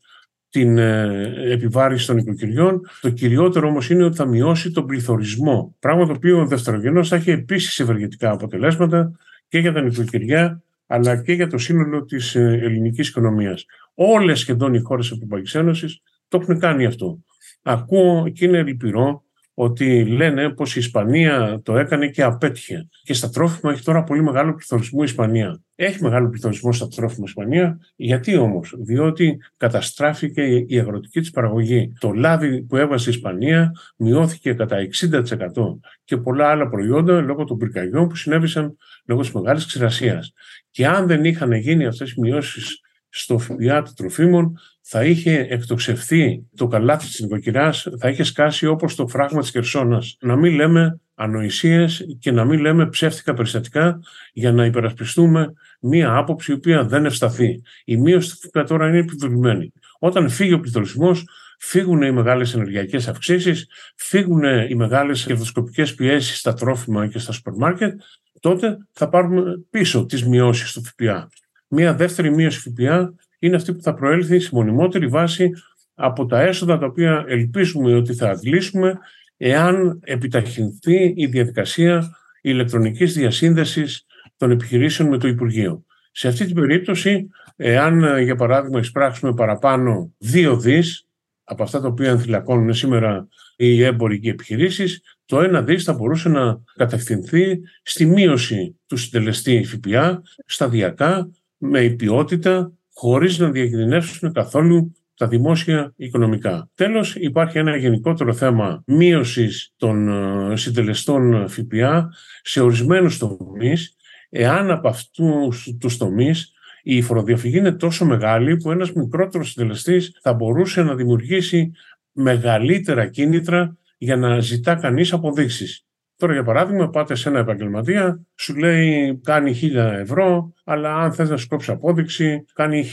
την 0.50 0.78
ε, 0.78 1.34
επιβάρηση 1.52 2.08
των 2.08 2.18
οικοκυριών. 2.18 2.82
Το 3.02 3.10
κυριότερο 3.10 3.68
όμως 3.68 3.90
είναι 3.90 4.04
ότι 4.04 4.16
θα 4.16 4.26
μειώσει 4.26 4.72
τον 4.72 4.86
πληθωρισμό. 4.86 5.76
Πράγμα 5.80 6.06
το 6.06 6.12
οποίο 6.12 6.46
δευτερογενώς 6.46 7.08
θα 7.08 7.16
έχει 7.16 7.32
επίσης 7.32 7.80
ευεργετικά 7.80 8.32
αποτελέσματα 8.32 9.12
και 9.48 9.60
για 9.60 9.74
τα 9.74 9.82
νοικοκυριά 9.82 10.64
αλλά 10.92 11.22
και 11.22 11.34
για 11.34 11.48
το 11.48 11.58
σύνολο 11.58 12.04
της 12.04 12.36
ε, 12.36 12.60
ελληνικής 12.62 13.10
οικονομίας. 13.10 13.66
Όλες 13.94 14.40
σχεδόν 14.40 14.74
οι 14.74 14.80
χώρες 14.80 15.08
της 15.08 15.16
Ευρωπαϊκής 15.16 15.56
Ένωσης 15.56 16.02
το 16.28 16.40
έχουν 16.42 16.60
κάνει 16.60 16.86
αυτό. 16.86 17.24
Ακούω 17.62 18.30
και 18.30 18.46
είναι 18.46 18.64
λυπηρό 18.64 19.24
ότι 19.62 20.06
λένε 20.06 20.50
πως 20.50 20.76
η 20.76 20.80
Ισπανία 20.80 21.62
το 21.64 21.78
έκανε 21.78 22.08
και 22.08 22.24
απέτυχε. 22.24 22.88
Και 23.04 23.14
στα 23.14 23.30
τρόφιμα 23.30 23.72
έχει 23.72 23.84
τώρα 23.84 24.04
πολύ 24.04 24.24
μεγάλο 24.24 24.54
πληθωρισμό 24.54 25.00
η 25.02 25.06
Ισπανία. 25.08 25.62
Έχει 25.76 26.04
μεγάλο 26.04 26.30
πληθωρισμό 26.30 26.72
στα 26.72 26.88
τρόφιμα 26.88 27.20
η 27.20 27.24
Ισπανία. 27.28 27.80
Γιατί 27.96 28.36
όμως, 28.36 28.74
διότι 28.78 29.38
καταστράφηκε 29.58 30.42
η 30.68 30.80
αγροτική 30.80 31.20
της 31.20 31.30
παραγωγή. 31.30 31.94
Το 32.00 32.12
λάδι 32.12 32.62
που 32.62 32.78
έβασε 32.78 33.10
η 33.10 33.14
Ισπανία 33.16 33.72
μειώθηκε 33.98 34.54
κατά 34.54 34.78
60% 34.78 35.80
και 36.04 36.18
πολλά 36.18 36.48
άλλα 36.48 36.70
προϊόντα 36.70 37.22
λόγω 37.22 37.44
των 37.44 37.58
πυρκαγιών 37.58 38.08
που 38.08 38.16
συνέβησαν 38.16 38.78
λόγω 39.06 39.22
της 39.22 39.32
μεγάλης 39.32 39.66
ξηρασίας. 39.66 40.34
Και 40.72 40.88
αν 40.88 41.08
δεν 41.08 41.26
είχαν 41.26 41.52
γίνει 41.52 41.86
αυτές 41.86 42.12
οι 42.12 42.20
μειώσεις 42.20 42.82
στο 43.14 43.38
ΦΠΑ 43.38 43.82
των 43.82 43.96
τροφίμων, 43.96 44.60
θα 44.82 45.06
είχε 45.06 45.48
εκτοξευθεί 45.50 46.44
το 46.56 46.68
καλάθι 46.68 47.08
της 47.08 47.20
νοικοκυράς, 47.20 47.88
θα 48.00 48.10
είχε 48.10 48.24
σκάσει 48.24 48.66
όπως 48.66 48.96
το 48.96 49.08
φράγμα 49.08 49.42
της 49.42 49.52
Κερσόνας. 49.52 50.18
Να 50.22 50.36
μην 50.36 50.54
λέμε 50.54 51.00
ανοησίες 51.16 52.06
και 52.20 52.32
να 52.32 52.46
μην 52.46 52.60
λέμε 52.60 52.90
ψεύτικα 52.90 53.34
περιστατικά 53.34 54.00
για 54.34 54.52
να 54.52 54.66
υπερασπιστούμε 54.66 55.54
μία 55.82 56.16
άποψη 56.16 56.52
η 56.52 56.56
οποία 56.56 56.84
δεν 56.84 57.06
ευσταθεί. 57.06 57.62
Η 57.86 57.98
μείωση 57.98 58.30
του 58.30 58.48
ΦΠΑ 58.48 58.64
τώρα 58.64 58.88
είναι 58.88 58.98
επιβεβλημένη. 58.98 59.74
Όταν 60.00 60.30
φύγει 60.30 60.54
ο 60.54 60.60
πληθωρισμός, 60.60 61.28
φύγουν 61.60 62.02
οι 62.02 62.12
μεγάλες 62.12 62.54
ενεργειακές 62.54 63.08
αυξήσεις, 63.08 63.68
φύγουν 63.96 64.44
οι 64.70 64.76
μεγάλες 64.76 65.26
κερδοσκοπικές 65.26 65.96
πιέσεις 65.96 66.38
στα 66.38 66.54
τρόφιμα 66.54 67.08
και 67.08 67.20
στα 67.20 67.32
σούπερ 67.32 67.54
μάρκετ, 67.54 68.02
τότε 68.40 68.78
θα 68.92 69.10
πάρουμε 69.10 69.66
πίσω 69.70 70.06
τις 70.06 70.28
μειώσεις 70.28 70.72
του 70.72 70.84
ΦΠΑ. 70.84 71.30
Μία 71.74 71.94
δεύτερη 71.96 72.36
μείωση 72.36 72.60
ΦΠΑ 72.70 73.14
είναι 73.40 73.56
αυτή 73.56 73.74
που 73.74 73.82
θα 73.82 73.94
προέλθει 73.94 74.40
σε 74.40 74.50
μονιμότερη 74.54 75.08
βάση 75.08 75.52
από 75.96 76.26
τα 76.26 76.42
έσοδα 76.42 76.78
τα 76.78 76.86
οποία 76.86 77.26
ελπίζουμε 77.28 77.96
ότι 77.96 78.14
θα 78.14 78.30
αντλήσουμε 78.30 78.98
εάν 79.38 80.00
επιταχυνθεί 80.04 81.14
η 81.16 81.26
διαδικασία 81.26 82.10
ηλεκτρονικής 82.42 83.14
διασύνδεσης 83.14 84.06
των 84.38 84.52
επιχειρήσεων 84.52 85.10
με 85.10 85.18
το 85.18 85.28
Υπουργείο. 85.28 85.86
Σε 86.12 86.28
αυτή 86.28 86.46
την 86.46 86.56
περίπτωση, 86.56 87.30
εάν 87.56 88.22
για 88.24 88.36
παράδειγμα 88.36 88.80
εισπράξουμε 88.80 89.34
παραπάνω 89.34 90.14
δύο 90.18 90.60
δις 90.60 91.08
από 91.44 91.64
αυτά 91.64 91.82
τα 91.82 91.88
οποία 91.88 92.10
ενθυλακώνουν 92.10 92.74
σήμερα 92.74 93.28
οι 93.56 93.84
έμποροι 93.84 94.20
και 94.20 94.28
οι 94.28 94.32
επιχειρήσεις, 94.32 95.02
το 95.26 95.42
ένα 95.42 95.62
δις 95.62 95.84
θα 95.84 95.94
μπορούσε 95.94 96.30
να 96.30 96.64
κατευθυνθεί 96.76 97.60
στη 97.84 98.06
μείωση 98.06 98.80
του 98.88 98.98
συντελεστή 98.98 99.64
ΦΠΑ 99.64 100.22
σταδιακά 100.46 101.30
με 101.62 101.90
ποιότητα 101.90 102.72
χωρίς 102.94 103.38
να 103.38 103.50
διακινδυνεύσουν 103.50 104.34
καθόλου 104.34 104.96
τα 105.16 105.28
δημόσια 105.28 105.94
οικονομικά. 105.96 106.70
Τέλος, 106.76 107.16
υπάρχει 107.16 107.58
ένα 107.58 107.76
γενικότερο 107.76 108.34
θέμα 108.34 108.84
μείωσης 108.86 109.74
των 109.78 110.10
ε, 110.52 110.56
συντελεστών 110.56 111.48
ΦΠΑ 111.50 112.14
σε 112.42 112.62
ορισμένους 112.62 113.18
τομείς, 113.18 113.96
εάν 114.30 114.72
από 114.72 114.88
αυτούς 114.88 115.76
τους 115.80 115.98
τομείς 115.98 116.54
η 116.84 117.02
φοροδιαφυγή 117.02 117.58
είναι 117.58 117.72
τόσο 117.72 118.06
μεγάλη 118.06 118.58
που 118.58 118.72
ένας 118.72 118.94
μικρότερος 118.94 119.52
συντελεστής 119.52 120.20
θα 120.22 120.34
μπορούσε 120.34 120.84
να 120.84 120.96
δημιουργήσει 120.96 121.72
μεγαλύτερα 122.12 123.08
κίνητρα 123.08 123.78
για 123.98 124.16
να 124.16 124.40
ζητά 124.40 124.76
κανείς 124.76 125.14
αποδείξεις. 125.14 125.86
Τώρα, 126.22 126.34
για 126.34 126.44
παράδειγμα, 126.44 126.90
πάτε 126.90 127.16
σε 127.16 127.30
ένα 127.30 127.40
επαγγελματία, 127.40 128.22
σου 128.36 128.56
λέει 128.56 129.20
κάνει 129.24 129.60
1000 129.62 129.76
ευρώ, 129.76 130.54
αλλά 130.64 130.96
αν 130.96 131.14
θες 131.14 131.30
να 131.30 131.38
σου 131.38 131.48
κόψει 131.48 131.72
απόδειξη, 131.72 132.46
κάνει 132.54 132.84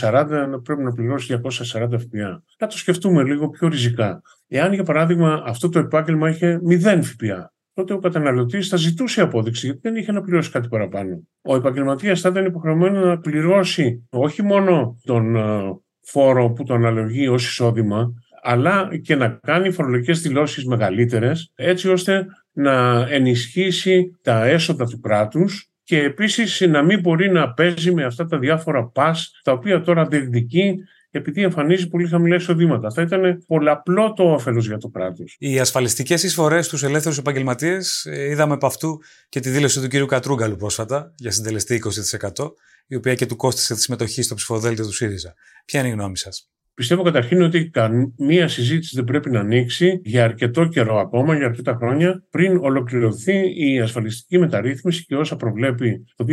1240, 0.00 0.26
πρέπει 0.64 0.82
να 0.82 0.92
πληρώσεις 0.92 1.40
240 1.72 1.98
ΦΠΑ. 1.98 2.42
Να 2.58 2.66
το 2.66 2.78
σκεφτούμε 2.78 3.22
λίγο 3.22 3.48
πιο 3.48 3.68
ριζικά. 3.68 4.22
Εάν, 4.48 4.72
για 4.72 4.82
παράδειγμα, 4.82 5.42
αυτό 5.46 5.68
το 5.68 5.78
επάγγελμα 5.78 6.28
είχε 6.28 6.60
0 6.68 7.02
ΦΠΑ, 7.02 7.52
τότε 7.74 7.92
ο 7.92 7.98
καταναλωτής 7.98 8.68
θα 8.68 8.76
ζητούσε 8.76 9.20
απόδειξη, 9.20 9.66
γιατί 9.66 9.80
δεν 9.82 9.96
είχε 9.96 10.12
να 10.12 10.20
πληρώσει 10.20 10.50
κάτι 10.50 10.68
παραπάνω. 10.68 11.22
Ο 11.42 11.56
επαγγελματίας 11.56 12.20
θα 12.20 12.28
ήταν 12.28 12.44
υποχρεωμένος 12.44 13.04
να 13.04 13.18
πληρώσει 13.18 14.08
όχι 14.10 14.42
μόνο 14.42 14.96
τον 15.04 15.36
ε, 15.36 15.60
φόρο 16.00 16.50
που 16.50 16.64
το 16.64 16.74
αναλογεί 16.74 17.28
ως 17.28 17.46
εισόδημα, 17.46 18.14
αλλά 18.42 18.88
και 19.02 19.14
να 19.14 19.28
κάνει 19.28 19.70
φορολογικές 19.70 20.20
δηλώσεις 20.20 20.64
μεγαλύτερες, 20.64 21.52
έτσι 21.54 21.88
ώστε 21.88 22.26
να 22.60 23.06
ενισχύσει 23.10 24.18
τα 24.22 24.46
έσοδα 24.46 24.86
του 24.86 25.00
κράτους 25.00 25.70
και 25.84 25.98
επίσης 25.98 26.60
να 26.60 26.82
μην 26.82 27.00
μπορεί 27.00 27.30
να 27.30 27.52
παίζει 27.52 27.94
με 27.94 28.04
αυτά 28.04 28.26
τα 28.26 28.38
διάφορα 28.38 28.84
πας 28.86 29.40
τα 29.42 29.52
οποία 29.52 29.82
τώρα 29.82 30.06
διεκδικεί 30.06 30.74
επειδή 31.10 31.42
εμφανίζει 31.42 31.88
πολύ 31.88 32.08
χαμηλά 32.08 32.36
εισοδήματα. 32.36 32.90
Θα 32.90 33.02
ήταν 33.02 33.44
πολλαπλό 33.46 34.12
το 34.12 34.22
όφελος 34.32 34.66
για 34.66 34.78
το 34.78 34.88
κράτος. 34.88 35.36
Οι 35.38 35.60
ασφαλιστικές 35.60 36.22
εισφορές 36.22 36.66
στους 36.66 36.82
ελεύθερους 36.82 37.18
επαγγελματίες, 37.18 38.06
ε, 38.06 38.30
είδαμε 38.30 38.52
από 38.52 38.66
αυτού 38.66 39.00
και 39.28 39.40
τη 39.40 39.50
δήλωση 39.50 39.80
του 39.80 39.88
κ. 39.88 40.08
Κατρούγκαλου 40.08 40.56
πρόσφατα 40.56 41.14
για 41.16 41.30
συντελεστή 41.30 41.74
20%, 41.74 42.54
η 42.86 42.94
οποία 42.94 43.14
και 43.14 43.26
του 43.26 43.36
κόστησε 43.36 43.74
τη 43.74 43.80
συμμετοχή 43.80 44.22
στο 44.22 44.34
ψηφοδέλτιο 44.34 44.86
του 44.86 44.92
ΣΥΡΙΖΑ. 44.92 45.34
Ποια 45.64 45.80
είναι 45.80 45.88
η 45.88 45.92
γνώμη 45.92 46.18
σας; 46.18 46.50
Πιστεύω 46.74 47.02
καταρχήν 47.02 47.42
ότι 47.42 47.70
καμία 47.70 48.48
συζήτηση 48.48 48.96
δεν 48.96 49.04
πρέπει 49.04 49.30
να 49.30 49.40
ανοίξει 49.40 50.00
για 50.04 50.24
αρκετό 50.24 50.64
καιρό 50.64 50.98
ακόμα, 50.98 51.36
για 51.36 51.46
αρκετά 51.46 51.76
χρόνια, 51.80 52.24
πριν 52.30 52.56
ολοκληρωθεί 52.56 53.70
η 53.70 53.80
ασφαλιστική 53.80 54.38
μεταρρύθμιση 54.38 55.04
και 55.04 55.16
όσα 55.16 55.36
προβλέπει 55.36 56.04
το 56.16 56.24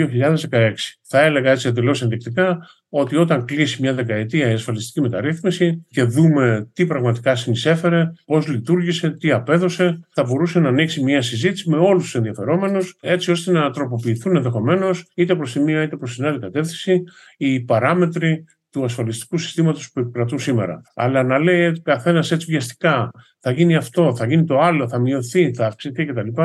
2016. 0.49 0.73
Θα 1.01 1.21
έλεγα 1.21 1.51
έτσι 1.51 1.67
εντελώς 1.67 2.01
ενδεικτικά 2.01 2.57
ότι 2.89 3.15
όταν 3.15 3.45
κλείσει 3.45 3.81
μια 3.81 3.93
δεκαετία 3.93 4.49
η 4.49 4.53
ασφαλιστική 4.53 5.01
μεταρρύθμιση 5.01 5.85
και 5.89 6.03
δούμε 6.03 6.69
τι 6.73 6.85
πραγματικά 6.85 7.35
συνεισέφερε, 7.35 8.11
πώς 8.25 8.47
λειτουργήσε, 8.47 9.09
τι 9.09 9.31
απέδωσε, 9.31 9.99
θα 10.13 10.23
μπορούσε 10.23 10.59
να 10.59 10.69
ανοίξει 10.69 11.03
μια 11.03 11.21
συζήτηση 11.21 11.69
με 11.69 11.77
όλους 11.77 12.03
τους 12.03 12.15
ενδιαφερόμενους, 12.15 12.97
έτσι 13.01 13.31
ώστε 13.31 13.51
να 13.51 13.71
τροποποιηθούν 13.71 14.35
ενδεχομένως 14.35 15.05
είτε 15.15 15.35
προς 15.35 15.51
τη 15.51 15.59
μία 15.59 15.83
είτε 15.83 15.97
προς 15.97 16.15
την 16.15 16.25
άλλη 16.25 16.39
κατεύθυνση 16.39 17.03
οι 17.37 17.59
παράμετροι 17.59 18.45
του 18.71 18.83
ασφαλιστικού 18.83 19.37
συστήματος 19.37 19.91
που 19.91 19.99
επικρατούν 19.99 20.39
σήμερα. 20.39 20.81
Αλλά 20.95 21.23
να 21.23 21.39
λέει 21.39 21.81
καθένας 21.81 22.31
έτσι 22.31 22.45
βιαστικά, 22.51 23.11
θα 23.39 23.51
γίνει 23.51 23.75
αυτό, 23.75 24.15
θα 24.15 24.25
γίνει 24.25 24.43
το 24.43 24.59
άλλο, 24.59 24.87
θα 24.87 24.99
μειωθεί, 24.99 25.53
θα 25.53 25.65
αυξηθεί 25.65 26.05
κτλ. 26.05 26.41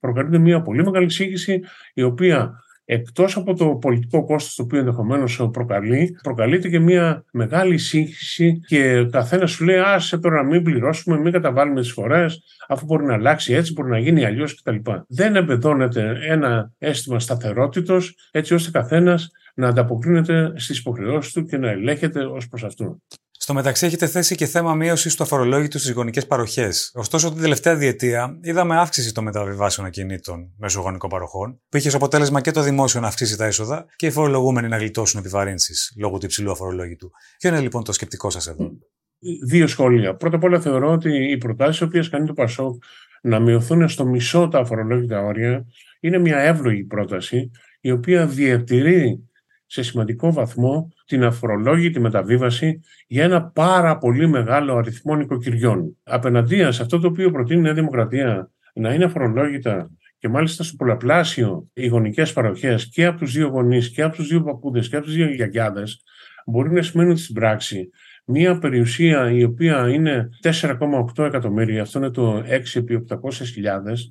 Προκαλείται 0.00 0.38
μια 0.38 0.62
πολύ 0.62 0.84
μεγάλη 0.84 1.10
σύγχυση, 1.10 1.60
η 1.94 2.02
οποία 2.02 2.62
εκτός 2.90 3.36
από 3.36 3.54
το 3.54 3.66
πολιτικό 3.68 4.24
κόστος 4.24 4.54
το 4.54 4.62
οποίο 4.62 4.78
ενδεχομένως 4.78 5.48
προκαλεί, 5.52 6.18
προκαλείται 6.22 6.68
και 6.68 6.78
μια 6.78 7.24
μεγάλη 7.32 7.78
σύγχυση 7.78 8.60
και 8.66 9.06
καθένας 9.10 9.50
σου 9.50 9.64
λέει 9.64 9.78
άσε 9.78 10.18
τώρα 10.18 10.36
να 10.36 10.42
μην 10.42 10.62
πληρώσουμε, 10.62 11.18
μην 11.18 11.32
καταβάλουμε 11.32 11.80
τις 11.80 11.92
φορές, 11.92 12.42
αφού 12.68 12.84
μπορεί 12.84 13.04
να 13.04 13.14
αλλάξει 13.14 13.52
έτσι, 13.52 13.72
μπορεί 13.72 13.90
να 13.90 13.98
γίνει 13.98 14.24
αλλιώς 14.24 14.62
κτλ. 14.62 14.76
Δεν 15.08 15.36
εμπεδώνεται 15.36 16.18
ένα 16.28 16.72
αίσθημα 16.78 17.20
σταθερότητος 17.20 18.14
έτσι 18.30 18.54
ώστε 18.54 18.70
καθένας 18.70 19.30
να 19.58 19.68
ανταποκρίνεται 19.68 20.52
στις 20.56 20.78
υποχρεώσεις 20.78 21.32
του 21.32 21.44
και 21.44 21.56
να 21.58 21.70
ελέγχεται 21.70 22.24
ως 22.24 22.48
προς 22.48 22.64
αυτού. 22.64 23.02
Στο 23.30 23.54
μεταξύ, 23.54 23.86
έχετε 23.86 24.06
θέσει 24.06 24.34
και 24.34 24.46
θέμα 24.46 24.74
μείωσης 24.74 25.16
του 25.16 25.22
αφορολόγητου 25.22 25.78
στις 25.78 25.92
γονικές 25.92 26.26
παροχές. 26.26 26.90
Ωστόσο, 26.94 27.32
την 27.32 27.40
τελευταία 27.40 27.76
διετία 27.76 28.38
είδαμε 28.42 28.76
αύξηση 28.76 29.14
των 29.14 29.24
μεταβιβάσεων 29.24 29.86
ακινήτων 29.86 30.52
μέσω 30.56 30.80
γονικών 30.80 31.10
παροχών, 31.10 31.60
που 31.68 31.76
είχε 31.76 31.88
ως 31.88 31.94
αποτέλεσμα 31.94 32.40
και 32.40 32.50
το 32.50 32.62
δημόσιο 32.62 33.00
να 33.00 33.06
αυξήσει 33.06 33.36
τα 33.36 33.44
έσοδα 33.44 33.86
και 33.96 34.06
οι 34.06 34.10
φορολογούμενοι 34.10 34.68
να 34.68 34.76
γλιτώσουν 34.76 35.20
επιβαρύνσεις 35.20 35.92
λόγω 35.98 36.18
του 36.18 36.24
υψηλού 36.24 36.50
αφορολόγητου. 36.50 37.10
Ποιο 37.38 37.50
είναι 37.50 37.60
λοιπόν 37.60 37.84
το 37.84 37.92
σκεπτικό 37.92 38.30
σας 38.30 38.46
εδώ; 38.46 38.70
Δύο 39.46 39.66
σχόλια. 39.66 40.14
Πρώτα 40.14 40.36
απ' 40.36 40.44
όλα, 40.44 40.60
θεωρώ 40.60 40.92
ότι 40.92 41.30
οι 41.30 41.36
προτάσεις, 41.36 41.80
οι 41.80 41.84
οποίες 41.84 42.08
κάνει 42.08 42.26
το 42.26 42.32
Πασόκ 42.32 42.82
να 43.22 43.40
μειωθούν 43.40 43.88
στο 43.88 44.04
μισό 44.04 44.48
τα 44.48 44.58
αφορολόγητα 44.58 45.22
όρια, 45.22 45.66
είναι 46.00 46.18
μια 46.18 46.38
εύλογη 46.38 46.84
πρόταση, 46.84 47.50
η 47.80 47.90
οποία 47.90 48.26
διατηρεί 48.26 49.27
σε 49.70 49.82
σημαντικό 49.82 50.32
βαθμό 50.32 50.88
την 51.06 51.24
αφορολόγητη 51.24 52.00
μεταβίβαση 52.00 52.80
για 53.06 53.24
ένα 53.24 53.44
πάρα 53.44 53.98
πολύ 53.98 54.28
μεγάλο 54.28 54.76
αριθμό 54.76 55.16
νοικοκυριών. 55.16 55.96
Απέναντία 56.02 56.72
σε 56.72 56.82
αυτό 56.82 56.98
το 56.98 57.06
οποίο 57.06 57.30
προτείνει 57.30 57.60
η 57.60 57.62
Νέα 57.62 57.74
Δημοκρατία 57.74 58.50
να 58.74 58.94
είναι 58.94 59.04
αφορολόγητα 59.04 59.90
και 60.18 60.28
μάλιστα 60.28 60.62
στο 60.62 60.76
πολλαπλάσιο 60.76 61.68
οι 61.72 61.86
γονικές 61.86 62.32
παροχές 62.32 62.88
και 62.88 63.06
από 63.06 63.18
τους 63.18 63.32
δύο 63.32 63.46
γονείς 63.46 63.90
και 63.90 64.02
από 64.02 64.16
τους 64.16 64.28
δύο 64.28 64.42
παππούδες 64.42 64.88
και 64.88 64.96
από 64.96 65.04
τους 65.04 65.14
δύο 65.14 65.26
γιαγιάδες, 65.26 66.02
μπορεί 66.46 66.72
να 66.72 66.82
σημαίνει 66.82 67.16
στην 67.16 67.34
πράξη 67.34 67.90
μια 68.30 68.58
περιουσία 68.58 69.30
η 69.30 69.44
οποία 69.44 69.88
είναι 69.88 70.28
4,8 70.42 71.24
εκατομμύρια, 71.24 71.82
αυτό 71.82 71.98
είναι 71.98 72.10
το 72.10 72.36
6 72.38 72.42
επί 72.74 73.06
800.000 73.08 73.16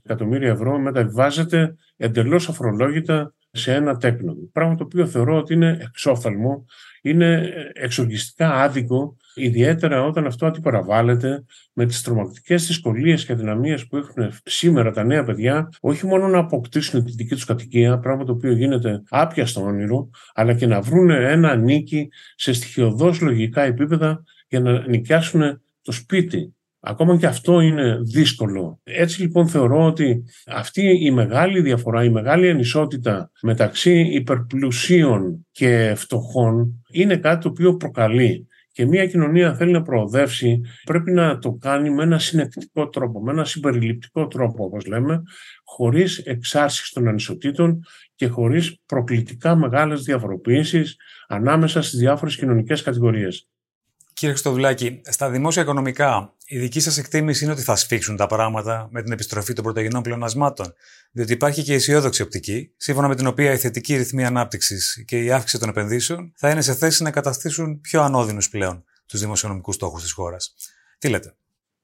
εκατομμύρια 0.04 0.50
ευρώ, 0.50 0.80
μεταβιβάζεται 0.80 1.76
εντελώς 1.98 2.50
αφορολόγητα 2.50 3.34
σε 3.58 3.74
ένα 3.74 3.98
τέκνο. 3.98 4.36
Πράγμα 4.52 4.76
το 4.76 4.84
οποίο 4.84 5.06
θεωρώ 5.06 5.38
ότι 5.38 5.54
είναι 5.54 5.78
εξόφθαλμο, 5.82 6.66
είναι 7.02 7.54
εξοργιστικά 7.74 8.54
άδικο, 8.54 9.18
ιδιαίτερα 9.36 10.04
όταν 10.04 10.26
αυτό 10.26 10.46
αντιπαραβάλλεται 10.46 11.46
με 11.74 11.86
τις 11.86 12.02
τρομακτικές 12.02 12.68
δυσκολίες 12.68 13.26
και 13.26 13.34
αδυναμίες 13.34 13.88
που 13.88 13.98
έχουν 13.98 14.32
σήμερα 14.44 14.92
τα 14.92 15.04
νέα 15.04 15.24
παιδιά, 15.24 15.70
όχι 15.80 16.06
μόνο 16.06 16.28
να 16.28 16.38
αποκτήσουν 16.38 17.06
τη 17.06 17.12
δική 17.12 17.36
τους 17.36 17.46
κατοικία, 17.46 18.00
πράγμα 18.00 18.24
το 18.24 18.32
οποίο 18.32 18.52
γίνεται 18.52 19.04
άπια 19.10 19.46
στο 19.46 19.62
όνειρο, 19.62 20.10
αλλά 20.34 20.54
και 20.54 20.68
να 20.68 20.82
βρουν 20.82 21.10
ένα 21.10 21.56
νίκη 21.56 22.10
σε 22.36 22.54
στοιχειοδός 22.54 23.22
λογικά 23.22 23.62
επίπεδα 23.62 24.24
για 24.48 24.60
να 24.60 24.88
νοικιάσουν 24.88 25.62
το 25.82 25.92
σπίτι 25.92 26.56
Ακόμα 26.90 27.18
και 27.18 27.26
αυτό 27.26 27.60
είναι 27.60 28.00
δύσκολο. 28.02 28.80
Έτσι 28.84 29.22
λοιπόν 29.22 29.48
θεωρώ 29.48 29.86
ότι 29.86 30.24
αυτή 30.48 31.06
η 31.06 31.12
μεγάλη 31.12 31.62
διαφορά, 31.62 32.04
η 32.04 32.10
μεγάλη 32.10 32.50
ανισότητα 32.50 33.32
μεταξύ 33.42 34.00
υπερπλουσίων 34.00 35.48
και 35.52 35.94
φτωχών 35.96 36.84
είναι 36.92 37.18
κάτι 37.18 37.44
το 37.44 37.50
οποίο 37.50 37.76
προκαλεί. 37.76 38.48
Και 38.72 38.86
μια 38.86 39.08
κοινωνία 39.08 39.56
θέλει 39.56 39.72
να 39.72 39.82
προοδεύσει, 39.82 40.62
πρέπει 40.84 41.12
να 41.12 41.40
το 41.40 41.52
κάνει 41.52 41.90
με 41.90 42.04
ένα 42.04 42.20
συνεκτικό 42.20 42.90
τρόπο, 42.90 43.22
με 43.22 43.32
ένα 43.32 43.46
συμπεριληπτικό 43.46 44.28
τρόπο 44.28 44.64
όπως 44.64 44.86
λέμε, 44.86 45.22
χωρίς 45.64 46.18
εξάρσεις 46.18 46.90
των 46.90 47.08
ανισοτήτων 47.08 47.84
και 48.16 48.28
χωρίς 48.28 48.78
προκλητικά 48.86 49.56
μεγάλες 49.56 50.04
διαφοροποιήσεις 50.04 50.96
ανάμεσα 51.28 51.82
στις 51.82 52.00
διάφορες 52.00 52.36
κοινωνικές 52.36 52.82
κατηγορίες. 52.82 53.48
Κύριε 54.14 54.34
Χρυστοβλάκη, 54.34 55.02
στα 55.04 55.30
δημόσια 55.30 55.62
οικονομικά, 55.62 56.37
η 56.50 56.60
δική 56.60 56.80
σας 56.80 56.98
εκτίμηση 56.98 57.44
είναι 57.44 57.54
ότι 57.54 57.62
θα 57.62 57.76
σφίξουν 57.76 58.16
τα 58.16 58.28
πράγματα 58.28 58.88
με 58.92 59.02
την 59.02 59.12
επιστροφή 59.12 59.54
των 59.54 59.64
πρωτογενών 59.64 60.02
πλεονασμάτων. 60.02 60.74
Διότι 61.12 61.34
υπάρχει 61.34 61.64
και 61.64 61.74
αισιόδοξη 61.74 62.22
οπτική, 62.22 62.74
σύμφωνα 62.78 63.08
με 63.08 63.16
την 63.16 63.28
οποία 63.28 63.52
η 63.52 63.58
θετική 63.58 63.96
ρυθμή 63.96 64.26
ανάπτυξης 64.26 65.04
και 65.08 65.24
η 65.24 65.32
αύξηση 65.32 65.60
των 65.60 65.70
επενδύσεων 65.70 66.34
θα 66.36 66.50
είναι 66.50 66.62
σε 66.62 66.74
θέση 66.74 67.04
να 67.04 67.12
καταστήσουν 67.12 67.82
πιο 67.82 68.02
ανώδυνους 68.02 68.50
πλέον 68.50 68.84
τους 69.06 69.20
δημοσιονομικούς 69.20 69.76
στόχους 69.76 70.02
της 70.02 70.12
χώρας. 70.12 70.54
Τι 70.98 71.10
λέτε; 71.10 71.36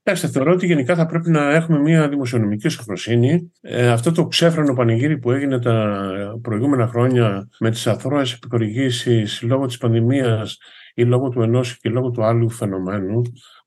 Κοιτάξτε, 0.03 0.27
θεωρώ 0.27 0.51
ότι 0.51 0.65
γενικά 0.65 0.95
θα 0.95 1.05
πρέπει 1.05 1.29
να 1.29 1.53
έχουμε 1.53 1.79
μια 1.79 2.09
δημοσιονομική 2.09 2.69
σοφροσύνη. 2.69 3.51
Ε, 3.61 3.87
αυτό 3.87 4.11
το 4.11 4.27
ξέφρενο 4.27 4.73
πανηγύρι 4.73 5.17
που 5.17 5.31
έγινε 5.31 5.59
τα 5.59 5.99
προηγούμενα 6.41 6.87
χρόνια 6.87 7.49
με 7.59 7.71
τις 7.71 7.87
αθρώες 7.87 8.33
επιχορηγήσει 8.33 9.25
λόγω 9.41 9.65
της 9.65 9.77
πανδημίας 9.77 10.57
ή 10.93 11.03
λόγω 11.03 11.29
του 11.29 11.41
ενός 11.41 11.79
και 11.79 11.89
λόγω 11.89 12.11
του 12.11 12.23
άλλου 12.23 12.49
φαινομένου 12.49 13.21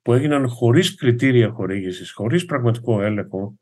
που 0.07 0.13
έγιναν 0.13 0.49
χωρίς 0.49 0.95
κριτήρια 0.95 1.51
χορήγησης, 1.51 2.13
χωρίς 2.13 2.45
πραγματικό 2.45 3.03
έλεγχο, 3.03 3.55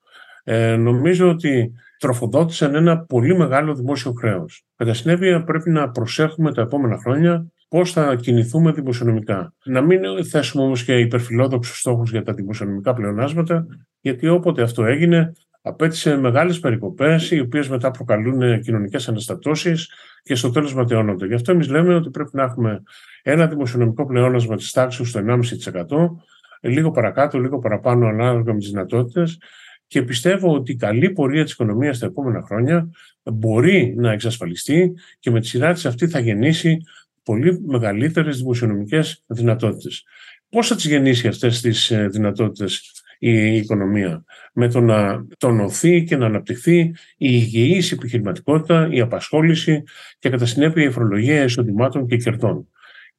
ε, 0.44 0.76
νομίζω 0.76 1.28
ότι 1.28 1.72
τροφοδότησαν 1.98 2.74
ένα 2.74 2.98
πολύ 2.98 3.36
μεγάλο 3.36 3.74
δημόσιο 3.74 4.12
χρέος. 4.12 4.64
Κατά 4.76 4.94
συνέπεια, 4.94 5.44
πρέπει 5.44 5.70
να 5.70 5.90
προσέχουμε 5.90 6.52
τα 6.52 6.62
επόμενα 6.62 6.98
χρόνια 6.98 7.46
πώς 7.68 7.92
θα 7.92 8.14
κινηθούμε 8.14 8.72
δημοσιονομικά. 8.72 9.54
Να 9.64 9.80
μην 9.80 10.24
θέσουμε 10.24 10.64
όμως 10.64 10.84
και 10.84 10.98
υπερφιλόδοξους 10.98 11.78
στόχους 11.78 12.10
για 12.10 12.22
τα 12.22 12.32
δημοσιονομικά 12.32 12.94
πλεονάσματα, 12.94 13.66
γιατί 14.00 14.28
όποτε 14.28 14.62
αυτό 14.62 14.84
έγινε, 14.84 15.32
απέτησε 15.62 16.16
μεγάλες 16.16 16.60
περικοπές, 16.60 17.30
οι 17.30 17.40
οποίες 17.40 17.68
μετά 17.68 17.90
προκαλούν 17.90 18.60
κοινωνικές 18.60 19.08
αναστατώσεις 19.08 19.90
και 20.22 20.34
στο 20.34 20.50
τέλος 20.50 20.74
ματαιώνονται. 20.74 21.26
Γι' 21.26 21.34
αυτό 21.34 21.52
εμείς 21.52 21.68
λέμε 21.68 21.94
ότι 21.94 22.10
πρέπει 22.10 22.30
να 22.32 22.42
έχουμε 22.42 22.82
ένα 23.22 23.46
δημοσιονομικό 23.46 24.06
πλεόνασμα 24.06 24.56
της 24.56 24.70
τάξης 24.70 25.08
στο 25.08 25.20
1,5%, 25.20 26.16
λίγο 26.64 26.90
παρακάτω, 26.90 27.38
λίγο 27.38 27.58
παραπάνω 27.58 28.06
ανάλογα 28.06 28.52
με 28.52 28.58
τις 28.58 28.70
δυνατότητες. 28.70 29.38
Και 29.86 30.02
πιστεύω 30.02 30.54
ότι 30.54 30.72
η 30.72 30.76
καλή 30.76 31.10
πορεία 31.10 31.44
της 31.44 31.52
οικονομίας 31.52 31.98
τα 31.98 32.06
επόμενα 32.06 32.42
χρόνια 32.42 32.90
μπορεί 33.32 33.94
να 33.96 34.12
εξασφαλιστεί 34.12 34.92
και 35.18 35.30
με 35.30 35.40
τη 35.40 35.46
σειρά 35.46 35.72
της 35.72 35.86
αυτή 35.86 36.08
θα 36.08 36.18
γεννήσει 36.18 36.78
πολύ 37.22 37.60
μεγαλύτερες 37.66 38.38
δημοσιονομικές 38.38 39.22
δυνατότητες. 39.26 40.04
Πώς 40.48 40.68
θα 40.68 40.74
τις 40.74 40.86
γεννήσει 40.86 41.28
αυτές 41.28 41.60
τις 41.60 41.90
ε, 41.90 42.08
δυνατότητες 42.08 42.92
η 43.18 43.56
οικονομία, 43.56 44.24
με 44.52 44.68
το 44.68 44.80
να 44.80 45.26
τονωθεί 45.38 46.04
και 46.04 46.16
να 46.16 46.26
αναπτυχθεί 46.26 46.78
η 46.80 46.94
υγιής 47.16 47.92
επιχειρηματικότητα, 47.92 48.88
η 48.90 49.00
απασχόληση 49.00 49.82
και 50.18 50.30
κατά 50.30 50.46
συνέπεια 50.46 50.84
η 50.84 50.90
φορολογία 50.90 51.44
εισοδημάτων 51.44 52.06
και 52.06 52.16
κερδών. 52.16 52.68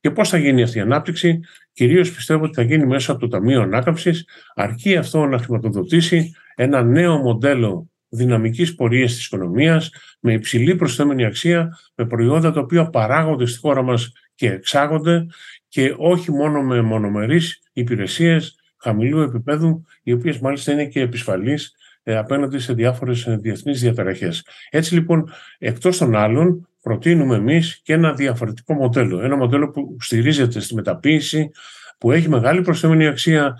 Και 0.06 0.12
πώς 0.12 0.30
θα 0.30 0.38
γίνει 0.38 0.64
αυτή 0.64 0.78
η 0.78 0.82
ανάπτυξη, 0.82 1.40
κυρίως 1.74 2.12
πιστεύω 2.12 2.44
ότι 2.44 2.54
θα 2.54 2.62
γίνει 2.62 2.86
μέσα 2.86 3.12
από 3.12 3.22
το 3.22 3.28
Ταμείο 3.28 3.62
Ανάκαμψης, 3.62 4.28
αρκεί 4.56 4.96
αυτό 4.96 5.26
να 5.26 5.38
χρηματοδοτήσει 5.38 6.32
ένα 6.56 6.84
νέο 6.84 7.18
μοντέλο 7.18 7.90
δυναμικής 8.10 8.76
πορείας 8.76 9.14
της 9.14 9.26
οικονομίας, 9.26 9.92
με 10.20 10.34
υψηλή 10.34 10.76
προσθέμενη 10.76 11.26
αξία, 11.26 11.78
με 11.96 12.06
προϊόντα 12.06 12.52
τα 12.52 12.60
οποία 12.60 12.90
παράγονται 12.90 13.46
στη 13.46 13.60
χώρα 13.60 13.82
μας 13.82 14.12
και 14.36 14.52
εξάγονται 14.52 15.26
και 15.68 15.94
όχι 15.98 16.32
μόνο 16.32 16.62
με 16.62 16.82
μονομερείς 16.82 17.62
υπηρεσίες 17.74 18.56
χαμηλού 18.78 19.20
επίπεδου, 19.22 19.86
οι 20.04 20.12
οποίες 20.12 20.40
μάλιστα 20.40 20.72
είναι 20.72 20.86
και 20.86 21.00
επισφαλείς 21.00 21.74
ε, 22.04 22.18
απέναντι 22.18 22.60
σε 22.60 22.74
διάφορες 22.74 23.26
διεθνείς 23.40 23.82
διαταραχές. 23.82 24.46
Έτσι 24.70 24.94
λοιπόν, 24.94 25.30
εκτός 25.58 25.98
των 25.98 26.16
άλλων, 26.16 26.68
προτείνουμε 26.86 27.36
εμείς 27.36 27.82
και 27.84 27.94
ένα 27.94 28.14
διαφορετικό 28.14 28.74
μοντέλο. 28.74 29.22
Ένα 29.22 29.38
μοντέλο 29.38 29.70
που 29.70 29.98
στηρίζεται 30.00 30.60
στη 30.60 30.74
μεταποίηση, 30.76 31.50
που 31.98 32.12
έχει 32.12 32.30
μεγάλη 32.30 32.62
προσθέμενη 32.62 33.08
αξία 33.08 33.60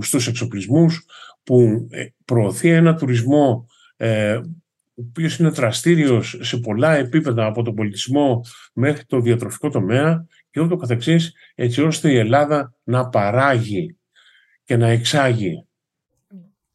στους 0.00 0.26
εξοπλισμούς, 0.26 1.04
που 1.42 1.86
ε, 1.90 2.06
προωθεί 2.24 2.68
ένα 2.68 2.94
τουρισμό 2.94 3.66
ε, 3.96 4.34
ο 4.34 5.02
οποίος 5.08 5.38
είναι 5.38 5.48
δραστήριος 5.48 6.38
σε 6.40 6.56
πολλά 6.56 6.94
επίπεδα 6.94 7.46
από 7.46 7.62
τον 7.62 7.74
πολιτισμό 7.74 8.44
μέχρι 8.72 9.04
το 9.04 9.20
διατροφικό 9.20 9.70
τομέα 9.70 10.26
και 10.50 10.60
ούτω 10.60 10.76
καθεξής, 10.76 11.32
έτσι 11.54 11.82
ώστε 11.82 12.10
η 12.10 12.16
Ελλάδα 12.16 12.74
να 12.84 13.08
παράγει 13.08 13.96
και 14.64 14.76
να 14.76 14.88
εξάγει. 14.88 15.66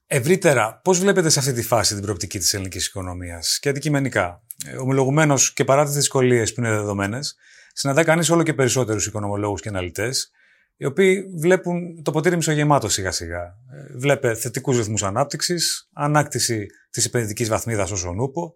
Ευρύτερα, 0.08 0.80
πώς 0.84 1.00
βλέπετε 1.00 1.30
σε 1.30 1.40
αυτή 1.40 1.54
τη 1.54 1.62
φάση 1.62 1.94
την 1.94 2.04
προοπτική 2.04 2.40
της 2.40 2.54
ελληνικής 2.54 2.88
οικονομίας 2.88 3.60
και 3.60 3.70
αντικειμενικά; 3.70 4.43
Ε, 4.68 4.76
Ομολογουμένως 4.76 5.54
και 5.54 5.64
παρά 5.64 5.84
τις 5.84 5.94
δυσκολίες 5.94 6.54
που 6.54 6.62
είναι 6.62 6.70
δεδομένες, 6.70 7.36
συναντά 7.74 8.04
κανείς 8.04 8.30
όλο 8.30 8.44
και 8.44 8.54
περισσότερους 8.54 9.06
οικονομολόγους 9.06 9.62
και 9.62 9.70
αναλυτές, 9.70 10.32
οι 10.78 10.86
οποίοι 10.86 11.24
βλέπουν 11.40 12.04
το 12.04 12.12
ποτήρι 12.12 12.36
μισογεμάτο 12.36 12.90
σιγά-σιγά. 12.90 13.42
Ε, 13.42 13.98
βλέπε 13.98 14.36
θετικούς 14.36 14.78
ρυθμούς 14.78 15.04
ανάπτυξης, 15.04 15.90
ανάκτηση 15.94 16.66
της 16.90 17.06
επενδυτικής 17.06 17.50
βαθμίδας 17.50 17.92
όσον 17.92 18.20
ούπο, 18.20 18.56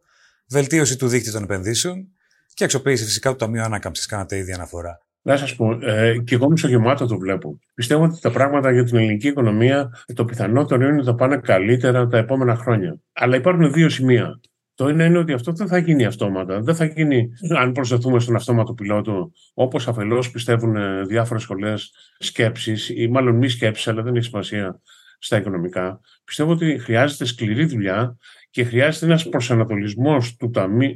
βελτίωση 0.49 0.97
του 0.97 1.07
δίκτυου 1.07 1.31
των 1.31 1.43
επενδύσεων 1.43 2.07
και 2.53 2.63
αξιοποίηση 2.63 3.03
φυσικά 3.03 3.29
του 3.29 3.35
Ταμείου 3.35 3.61
Ανάκαμψης. 3.61 4.05
Κάνατε 4.05 4.37
ήδη 4.37 4.51
αναφορά. 4.51 4.97
Να 5.21 5.37
σας 5.37 5.55
πω, 5.55 5.71
ε, 5.81 6.17
και 6.17 6.35
εγώ 6.35 6.49
μισογεμάτο 6.49 7.05
το 7.05 7.17
βλέπω. 7.17 7.59
Πιστεύω 7.73 8.03
ότι 8.03 8.19
τα 8.21 8.31
πράγματα 8.31 8.71
για 8.71 8.83
την 8.83 8.97
ελληνική 8.97 9.27
οικονομία 9.27 9.89
το 10.13 10.25
πιθανότερο 10.25 10.87
είναι 10.87 10.95
ότι 10.95 11.05
θα 11.05 11.15
πάνε 11.15 11.37
καλύτερα 11.37 12.07
τα 12.07 12.17
επόμενα 12.17 12.55
χρόνια. 12.55 12.99
Αλλά 13.13 13.35
υπάρχουν 13.35 13.73
δύο 13.73 13.89
σημεία. 13.89 14.39
Το 14.77 14.87
ένα 14.87 15.05
είναι 15.05 15.17
ότι 15.17 15.33
αυτό 15.33 15.51
δεν 15.51 15.67
θα 15.67 15.77
γίνει 15.77 16.05
αυτόματα. 16.05 16.61
Δεν 16.61 16.75
θα 16.75 16.85
γίνει 16.85 17.29
αν 17.57 17.71
προσδεθούμε 17.71 18.19
στον 18.19 18.35
αυτόματο 18.35 18.73
πιλότο, 18.73 19.31
όπως 19.53 19.87
αφελώς 19.87 20.31
πιστεύουν 20.31 21.05
διάφορες 21.07 21.41
σχολές 21.41 21.91
σκέψης, 22.17 22.89
ή 22.89 23.07
μάλλον 23.07 23.35
μη 23.35 23.47
σκέψης, 23.47 23.87
αλλά 23.87 24.01
δεν 24.01 24.15
έχει 24.15 24.25
σημασία 24.25 24.81
στα 25.19 25.37
οικονομικά. 25.37 25.99
Πιστεύω 26.23 26.51
ότι 26.51 26.77
χρειάζεται 26.79 27.25
σκληρή 27.25 27.65
δουλειά 27.65 28.17
και 28.49 28.63
χρειάζεται 28.63 29.05
ένας 29.05 29.29
προσανατολισμός 29.29 30.35
του 30.35 30.51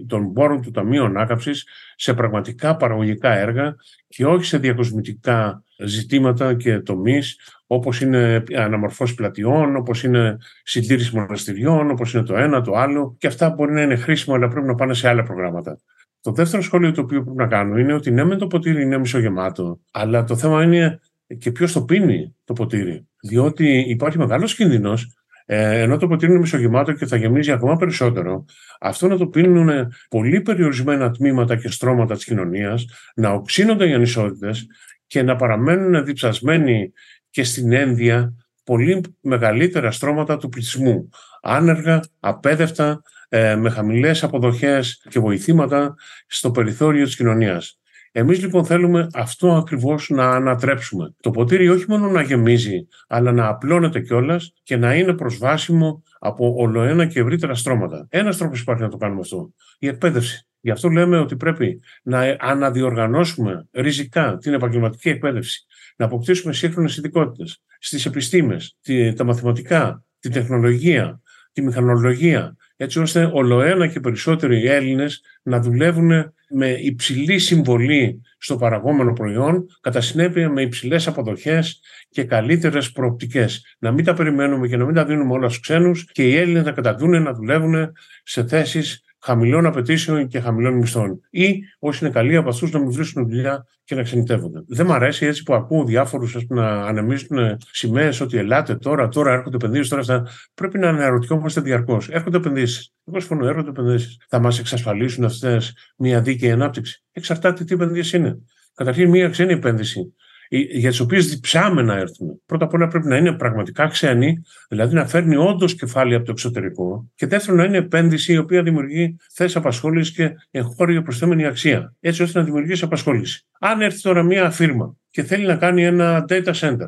των 0.08 0.34
πόρων 0.34 0.62
του 0.62 0.72
Ταμείου 0.72 1.04
Ανάκαψης 1.06 1.68
σε 1.96 2.14
πραγματικά 2.14 2.76
παραγωγικά 2.76 3.38
έργα 3.38 3.76
και 4.08 4.26
όχι 4.26 4.46
σε 4.46 4.58
διακοσμητικά 4.58 5.64
ζητήματα 5.78 6.54
και 6.56 6.80
τομείς 6.80 7.40
όπως 7.74 8.02
είναι 8.02 8.44
αναμορφώσεις 8.56 9.16
πλατιών, 9.16 9.76
όπως 9.76 10.04
είναι 10.04 10.38
συντήρηση 10.64 11.16
μοναστηριών, 11.16 11.92
όπως 11.92 12.14
είναι 12.14 12.24
το 12.24 12.36
ένα, 12.36 12.62
το 12.62 12.74
άλλο 12.74 13.16
και 13.20 13.28
αυτά 13.28 13.50
μπορεί 13.50 13.74
να 13.74 13.82
είναι 13.82 13.96
χρήσιμα 13.96 14.36
αλλά 14.36 14.48
πρέπει 14.48 14.68
να 14.68 14.76
πάνε 14.76 14.94
σε 14.94 15.08
άλλα 15.08 15.24
προγράμματα. 15.24 15.80
Το 16.22 16.32
δεύτερο 16.32 16.62
σχόλιο 16.62 16.92
το 16.92 17.02
οποίο 17.02 17.24
πρέπει 17.24 17.38
να 17.38 17.48
κάνω 17.48 17.78
είναι 17.78 17.94
ότι 17.94 18.12
ναι, 18.12 18.24
με 18.24 18.36
το 18.36 18.48
ποτήρι 18.48 18.82
είναι 18.82 18.98
μισογεμάτο, 18.98 19.80
αλλά 19.92 20.24
το 20.24 20.36
θέμα 20.36 20.64
είναι 20.64 21.00
και 21.38 21.52
ποιος 21.52 21.72
το 21.72 21.84
πίνει 21.84 22.36
το 22.44 22.54
ποτήρι. 22.54 23.08
Διότι 23.22 23.86
υπάρχει 23.88 24.18
μεγάλος 24.18 24.56
κίνδυνος 24.56 25.16
ε, 25.46 25.82
ενώ 25.82 25.98
το 25.98 26.08
ποτήρι 26.08 26.32
είναι 26.32 26.42
μισογεμάτο 26.42 26.92
και 26.92 27.06
θα 27.06 27.16
γεμίζει 27.16 27.52
ακόμα 27.52 27.76
περισσότερο, 27.76 28.46
αυτό 28.80 29.08
να 29.08 29.18
το 29.18 29.28
πίνουν 29.28 29.70
πολύ 30.10 30.42
περιορισμένα 30.42 31.12
τμήματα 31.12 31.56
και 31.56 31.70
στρώματα 31.70 32.14
της 32.16 32.24
κοινωνίας, 32.24 32.86
να 33.16 33.30
οξύνονται 33.30 33.90
οι 33.90 33.94
ανισότητες 33.94 34.68
και 35.08 35.24
να 35.24 35.36
παραμένουν 35.36 36.06
διψασμένοι 36.06 36.92
και 37.32 37.44
στην 37.44 37.72
ένδια 37.72 38.36
πολύ 38.64 39.02
μεγαλύτερα 39.22 39.92
στρώματα 39.92 40.38
του 40.38 40.50
πληθυσμού. 40.50 41.10
Άνεργα, 41.42 42.00
απέδευτα, 42.20 43.02
ε, 43.30 43.56
με 43.56 43.70
χαμηλές 43.70 44.24
αποδοχές 44.24 45.06
και 45.10 45.20
βοηθήματα 45.20 45.96
στο 46.28 46.52
περιθώριο 46.52 47.06
της 47.06 47.16
κοινωνίας. 47.16 47.80
Εμείς 48.12 48.42
λοιπόν 48.42 48.66
θέλουμε 48.66 49.08
αυτό 49.14 49.56
ακριβώς 49.56 50.10
να 50.10 50.30
ανατρέψουμε. 50.30 51.16
Το 51.22 51.32
ποτήρι 51.32 51.70
όχι 51.70 51.86
μόνο 51.88 52.08
να 52.08 52.22
γεμίζει, 52.22 52.88
αλλά 53.08 53.32
να 53.32 53.48
απλώνεται 53.48 54.00
κιόλας 54.00 54.54
και 54.64 54.78
να 54.78 54.96
είναι 54.96 55.14
προσβάσιμο 55.14 56.04
από 56.20 56.54
ολοένα 56.58 57.06
και 57.06 57.20
ευρύτερα 57.20 57.56
στρώματα. 57.56 58.08
Ένας 58.10 58.38
τρόπος 58.38 58.62
υπάρχει 58.62 58.82
να 58.82 58.90
το 58.90 58.98
κάνουμε 58.98 59.20
αυτό. 59.20 59.54
Η 59.80 59.88
εκπαίδευση. 59.88 60.46
Γι' 60.62 60.72
αυτό 60.72 60.90
λέμε 60.90 61.18
ότι 61.18 61.36
πρέπει 61.36 61.82
να 62.04 62.38
αναδιοργανώσουμε 62.40 63.68
ριζικά 63.72 64.38
την 64.38 64.54
επαγγελματική 64.54 65.10
εκπαίδευση, 65.10 65.66
να 65.96 66.06
αποκτήσουμε 66.06 66.54
σύγχρονες 66.54 66.98
ειδικότητες 66.98 67.62
στις 67.80 68.06
επιστήμες, 68.06 68.78
τα 69.16 69.24
μαθηματικά, 69.24 70.04
τη 70.20 70.30
τεχνολογία, 70.30 71.22
τη 71.52 71.62
μηχανολογία, 71.62 72.56
έτσι 72.76 73.00
ώστε 73.00 73.30
ολοένα 73.34 73.88
και 73.88 74.00
περισσότεροι 74.00 74.66
Έλληνες 74.66 75.22
να 75.44 75.60
δουλεύουν 75.60 76.34
με 76.50 76.70
υψηλή 76.70 77.40
συμβολή 77.40 78.22
στο 78.38 78.56
παραγόμενο 78.56 79.14
προϊόν, 79.14 79.66
κατά 79.82 80.02
συνέπεια 80.02 80.50
με 80.50 80.62
υψηλές 80.62 81.08
αποδοχές 81.08 81.82
και 82.10 82.24
καλύτερες 82.24 82.92
προοπτικές. 82.92 83.76
Να 83.80 83.92
μην 83.92 84.06
τα 84.06 84.14
περιμένουμε 84.14 84.68
και 84.68 84.78
να 84.78 84.86
μην 84.86 84.96
τα 84.96 85.06
δίνουμε 85.06 85.34
όλα 85.34 85.48
στους 85.48 85.62
ξένους 85.62 86.06
και 86.12 86.28
οι 86.28 86.36
Έλληνες 86.36 86.64
να 86.64 86.72
καταδούν 86.72 87.22
να 87.24 87.34
δουλεύουν 87.34 87.92
σε 88.24 88.48
θέσεις 88.48 89.04
χαμηλών 89.22 89.66
απαιτήσεων 89.66 90.28
και 90.28 90.40
χαμηλών 90.40 90.74
μισθών. 90.74 91.22
Ή 91.30 91.60
όσοι 91.80 92.06
είναι 92.06 92.14
καλοί 92.14 92.36
από 92.36 92.50
αυτούς 92.50 92.72
να 92.72 92.80
μην 92.80 92.92
βρίσκουν 92.92 93.28
δουλειά 93.28 93.66
και 93.84 93.96
να 93.96 94.04
ξενιτεύονται. 94.04 94.64
Δεν 94.68 94.86
μου 94.86 94.94
αρέσει 94.94 95.26
έτσι 95.26 95.44
που 95.44 95.54
ακούω 95.54 95.84
διάφορους 95.84 96.38
να 96.48 96.68
ανεμίζουν 96.68 97.58
σημαίες 97.72 98.22
ότι 98.22 98.38
ελάτε 98.38 98.76
τώρα, 98.76 99.08
τώρα 99.08 99.34
έρχονται 99.34 99.56
επενδύσεις, 99.56 99.90
τώρα 99.90 100.02
αυτά. 100.02 100.28
Πρέπει 100.54 100.78
να 100.78 100.90
αναρωτιόμαστε 100.90 101.62
διαρκώς. 101.62 102.10
Έρχονται 102.10 102.38
επενδύσεις. 102.38 102.94
Εγώ 103.06 103.20
συμφωνώ, 103.20 103.48
έρχονται 103.48 103.70
επενδύσεις. 103.70 104.18
Θα 104.30 104.40
μας 104.40 104.60
εξασφαλίσουν 104.60 105.24
αυτές 105.24 105.76
μια 105.98 106.22
δίκαιη 106.22 106.52
ανάπτυξη. 106.52 107.04
Εξαρτάται 107.12 107.64
τι 107.64 107.74
επενδύσεις 107.74 108.14
είναι. 108.14 108.38
Καταρχήν, 108.76 109.10
μια 109.10 109.30
ξένη 109.30 109.54
επένδυση 109.54 110.14
για 110.58 110.90
τις 110.90 111.00
οποίες 111.00 111.28
διψάμε 111.28 111.82
να 111.82 111.98
έρθουν. 111.98 112.42
Πρώτα 112.46 112.66
απ' 112.66 112.74
όλα 112.74 112.88
πρέπει 112.88 113.08
να 113.08 113.18
είναι 113.18 113.32
πραγματικά 113.32 113.88
ξένοι, 113.88 114.42
δηλαδή 114.70 114.96
να 114.96 115.08
φέρνει 115.08 115.36
όντως 115.36 115.76
κεφάλαια 115.76 116.18
από 116.18 116.26
το 116.26 116.32
εξωτερικό. 116.32 117.10
Και 117.16 117.28
δεύτερον, 117.28 117.60
να 117.60 117.66
είναι 117.66 117.78
επένδυση 117.78 118.34
η 118.34 118.38
οποία 118.38 118.64
δημιουργεί 118.64 119.16
θέσεις 119.34 119.56
απασχόλησης 119.56 120.14
και 120.14 120.32
εγχώρια 120.52 121.02
προσθέμενη 121.02 121.46
αξία, 121.46 121.96
έτσι 122.00 122.24
ώστε 122.24 122.40
να 122.40 122.46
δημιουργήσει 122.46 122.84
απασχόληση. 122.84 123.48
Αν 123.60 123.82
έρθει 123.82 124.02
τώρα 124.02 124.24
μια 124.24 124.50
φίρμα 124.50 124.96
και 125.10 125.24
θέλει 125.24 125.46
να 125.46 125.56
κάνει 125.56 125.86
ένα 125.86 126.26
data 126.30 126.54
center, 126.54 126.88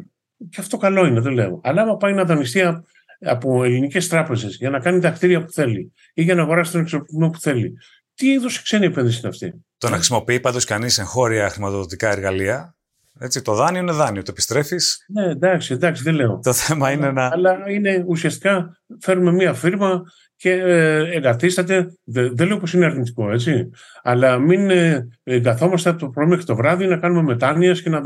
και 0.49 0.57
αυτό 0.59 0.77
καλό 0.77 1.05
είναι, 1.05 1.19
δεν 1.19 1.33
λέω. 1.33 1.61
Αλλά 1.63 1.81
άμα 1.81 1.97
πάει 1.97 2.13
να 2.13 2.23
δανειστεί 2.23 2.61
από 3.19 3.63
ελληνικές 3.63 4.07
τράπεζες 4.07 4.55
για 4.55 4.69
να 4.69 4.79
κάνει 4.79 4.99
τα 4.99 5.09
κτίρια 5.09 5.43
που 5.43 5.51
θέλει 5.51 5.93
ή 6.13 6.23
για 6.23 6.35
να 6.35 6.41
αγοράσει 6.41 6.71
τον 6.71 6.81
εξοπλισμό 6.81 7.29
που 7.29 7.39
θέλει, 7.39 7.73
τι 8.15 8.27
είδους 8.27 8.61
ξένη 8.61 8.85
επένδυση 8.85 9.19
είναι 9.19 9.29
αυτή; 9.29 9.53
Το 9.77 9.89
να 9.89 9.95
χρησιμοποιεί 9.95 10.39
πάντως 10.39 10.65
κανείς 10.65 10.97
εγχώρια 10.97 11.49
χρηματοδοτικά 11.49 12.11
εργαλεία 12.11 12.75
έτσι, 13.19 13.41
το 13.41 13.53
δάνειο 13.53 13.81
είναι 13.81 13.91
δάνειο, 13.91 14.21
το 14.21 14.31
επιστρέφεις. 14.31 15.05
Ναι, 15.07 15.23
εντάξει, 15.25 15.73
εντάξει, 15.73 16.03
δεν 16.03 16.13
λέω. 16.13 16.39
Το 16.43 16.53
θέμα 16.53 16.91
είναι 16.91 17.11
να. 17.11 17.29
Αλλά 17.33 17.69
είναι 17.69 18.03
ουσιαστικά 18.07 18.77
φέρνουμε 18.99 19.31
μία 19.31 19.53
φίρμα 19.53 20.01
και 20.35 20.51
ε, 20.51 21.15
εγκαθίσταται. 21.15 21.97
Δεν, 22.03 22.35
δεν 22.35 22.47
λέω 22.47 22.57
πως 22.57 22.73
είναι 22.73 22.85
αρνητικό, 22.85 23.31
έτσι. 23.31 23.69
Αλλά 24.01 24.37
μην 24.37 24.69
ε, 24.69 25.07
εγκαθόμαστε 25.23 25.89
από 25.89 25.99
το 25.99 26.09
πρωί 26.09 26.27
μέχρι 26.27 26.45
το 26.45 26.55
βράδυ 26.55 26.85
να 26.85 26.97
κάνουμε 26.97 27.21
μετάνοιες 27.21 27.81
και 27.81 27.89
να 27.89 28.01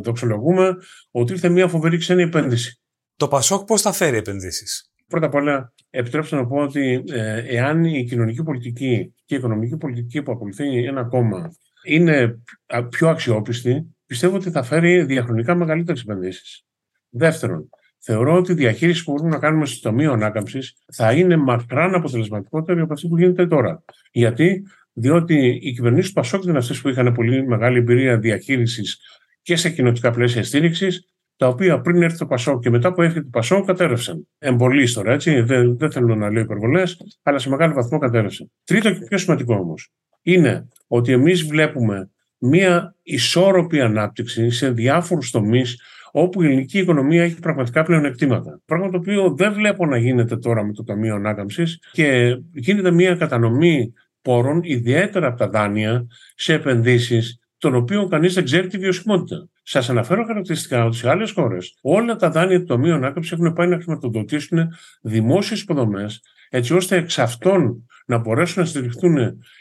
δοξολογούμε 0.00 0.76
ότι 1.10 1.32
ήρθε 1.32 1.48
μία 1.48 1.68
φοβερή 1.68 1.96
ξένη 1.96 2.22
επένδυση. 2.22 2.80
Το 3.16 3.28
Πασόκ 3.28 3.64
πώς 3.64 3.82
θα 3.82 3.92
φέρει 3.92 4.16
επενδύσεις; 4.16 4.90
Πρώτα 5.06 5.26
απ' 5.26 5.34
όλα, 5.34 5.72
επιτρέψτε 5.90 6.36
να 6.36 6.46
πω 6.46 6.56
ότι 6.56 7.04
ε, 7.12 7.56
εάν 7.56 7.84
η 7.84 8.04
κοινωνική 8.04 8.42
πολιτική 8.42 9.14
και 9.24 9.34
η 9.34 9.38
οικονομική 9.38 9.76
πολιτική 9.76 10.22
που 10.22 10.32
ακολουθεί 10.32 10.84
ένα 10.84 11.04
κόμμα 11.04 11.50
είναι 11.84 12.42
πιο 12.88 13.08
αξιόπιστη, 13.08 13.86
πιστεύω 14.08 14.36
ότι 14.36 14.50
θα 14.50 14.62
φέρει 14.62 15.04
διαχρονικά 15.04 15.54
μεγαλύτερες 15.54 16.02
επενδύσεις. 16.02 16.64
Δεύτερον, 17.08 17.68
θεωρώ 17.98 18.36
ότι 18.36 18.52
η 18.52 18.54
διαχείριση 18.54 19.04
που 19.04 19.12
μπορούμε 19.12 19.30
να 19.30 19.38
κάνουμε 19.38 19.66
στο 19.66 19.88
Ταμείο 19.88 20.12
Ανάκαμψης 20.12 20.74
θα 20.92 21.12
είναι 21.12 21.36
μακράν 21.36 21.94
αποτελεσματικότερη 21.94 22.80
από 22.80 22.92
αυτή 22.92 23.08
που 23.08 23.18
γίνεται 23.18 23.46
τώρα. 23.46 23.84
Γιατί, 24.10 24.62
διότι 24.92 25.58
οι 25.62 25.72
κυβερνήσεις 25.72 26.08
του 26.08 26.14
Πασόκ 26.14 26.42
ήταν 26.42 26.56
αυτές 26.56 26.80
που 26.80 26.88
είχαν 26.88 27.12
πολύ 27.12 27.46
μεγάλη 27.46 27.78
εμπειρία 27.78 28.18
διαχείρισης 28.18 29.00
και 29.42 29.56
σε 29.56 29.70
κοινωτικά 29.70 30.10
πλαίσια 30.10 30.44
στήριξης, 30.44 31.12
τα 31.36 31.48
οποία 31.48 31.80
πριν 31.80 32.02
έρθει 32.02 32.18
το 32.18 32.26
Πασόκ 32.26 32.62
και 32.62 32.70
μετά 32.70 32.92
που 32.92 33.02
έρθει 33.02 33.22
το 33.22 33.28
Πασόκ 33.30 33.66
κατέρευσαν. 33.66 34.28
Εμπολής 34.38 34.92
τώρα, 34.92 35.12
έτσι. 35.12 35.40
Δεν, 35.40 35.78
δεν 35.78 35.90
θέλω 35.92 36.14
να 36.14 36.30
λέω 36.30 36.42
υπερβολές, 36.42 37.18
αλλά 37.22 37.38
σε 37.38 37.48
μεγάλο 37.48 37.74
βαθμό 37.74 37.98
κατέρευσαν. 37.98 38.50
Τρίτο 38.64 38.92
και 38.92 39.04
πιο 39.08 39.18
σημαντικό 39.18 39.54
όμως 39.54 39.92
είναι 40.22 40.68
ότι 40.86 41.12
εμείς 41.12 41.44
βλέπουμε 41.44 42.10
μια 42.38 42.94
ισόρροπη 43.02 43.80
ανάπτυξη 43.80 44.50
σε 44.50 44.70
διάφορους 44.70 45.30
τομείς 45.30 45.80
όπου 46.12 46.42
η 46.42 46.46
ελληνική 46.46 46.78
οικονομία 46.78 47.22
έχει 47.22 47.38
πραγματικά 47.40 47.82
πλεονεκτήματα. 47.82 48.60
Πράγμα 48.64 48.90
το 48.90 48.96
οποίο 48.96 49.34
δεν 49.36 49.52
βλέπω 49.52 49.86
να 49.86 49.96
γίνεται 49.96 50.36
τώρα 50.36 50.64
με 50.64 50.72
το 50.72 50.84
Ταμείο 50.84 51.14
Ανάκαμψης 51.14 51.78
και 51.92 52.38
γίνεται 52.52 52.90
μια 52.90 53.14
κατανομή 53.14 53.92
πόρων, 54.22 54.60
ιδιαίτερα 54.62 55.26
από 55.26 55.36
τα 55.36 55.48
δάνεια, 55.48 56.06
σε 56.34 56.52
επενδύσεις, 56.52 57.40
των 57.58 57.74
οποίων 57.74 58.08
κανείς 58.08 58.34
δεν 58.34 58.44
ξέρει 58.44 58.66
τη 58.66 58.78
βιωσιμότητα. 58.78 59.48
Σας 59.62 59.90
αναφέρω 59.90 60.24
χαρακτηριστικά 60.24 60.84
ότι 60.84 60.96
σε 60.96 61.10
άλλες 61.10 61.30
χώρες 61.30 61.78
όλα 61.80 62.16
τα 62.16 62.30
δάνεια 62.30 62.58
του 62.58 62.64
Ταμείου 62.64 62.94
Ανάκαμψης 62.94 63.32
έχουν 63.32 63.52
πάει 63.52 63.68
να 63.68 63.76
χρηματοδοτήσουν 63.76 64.58
δημόσιες 65.02 65.60
υποδομές, 65.60 66.22
έτσι 66.50 66.74
ώστε 66.74 66.96
εξ 66.96 67.18
αυτών 67.18 67.86
να 68.06 68.18
μπορέσουν 68.18 68.62
να 68.62 68.68
στηριχθούν 68.68 69.16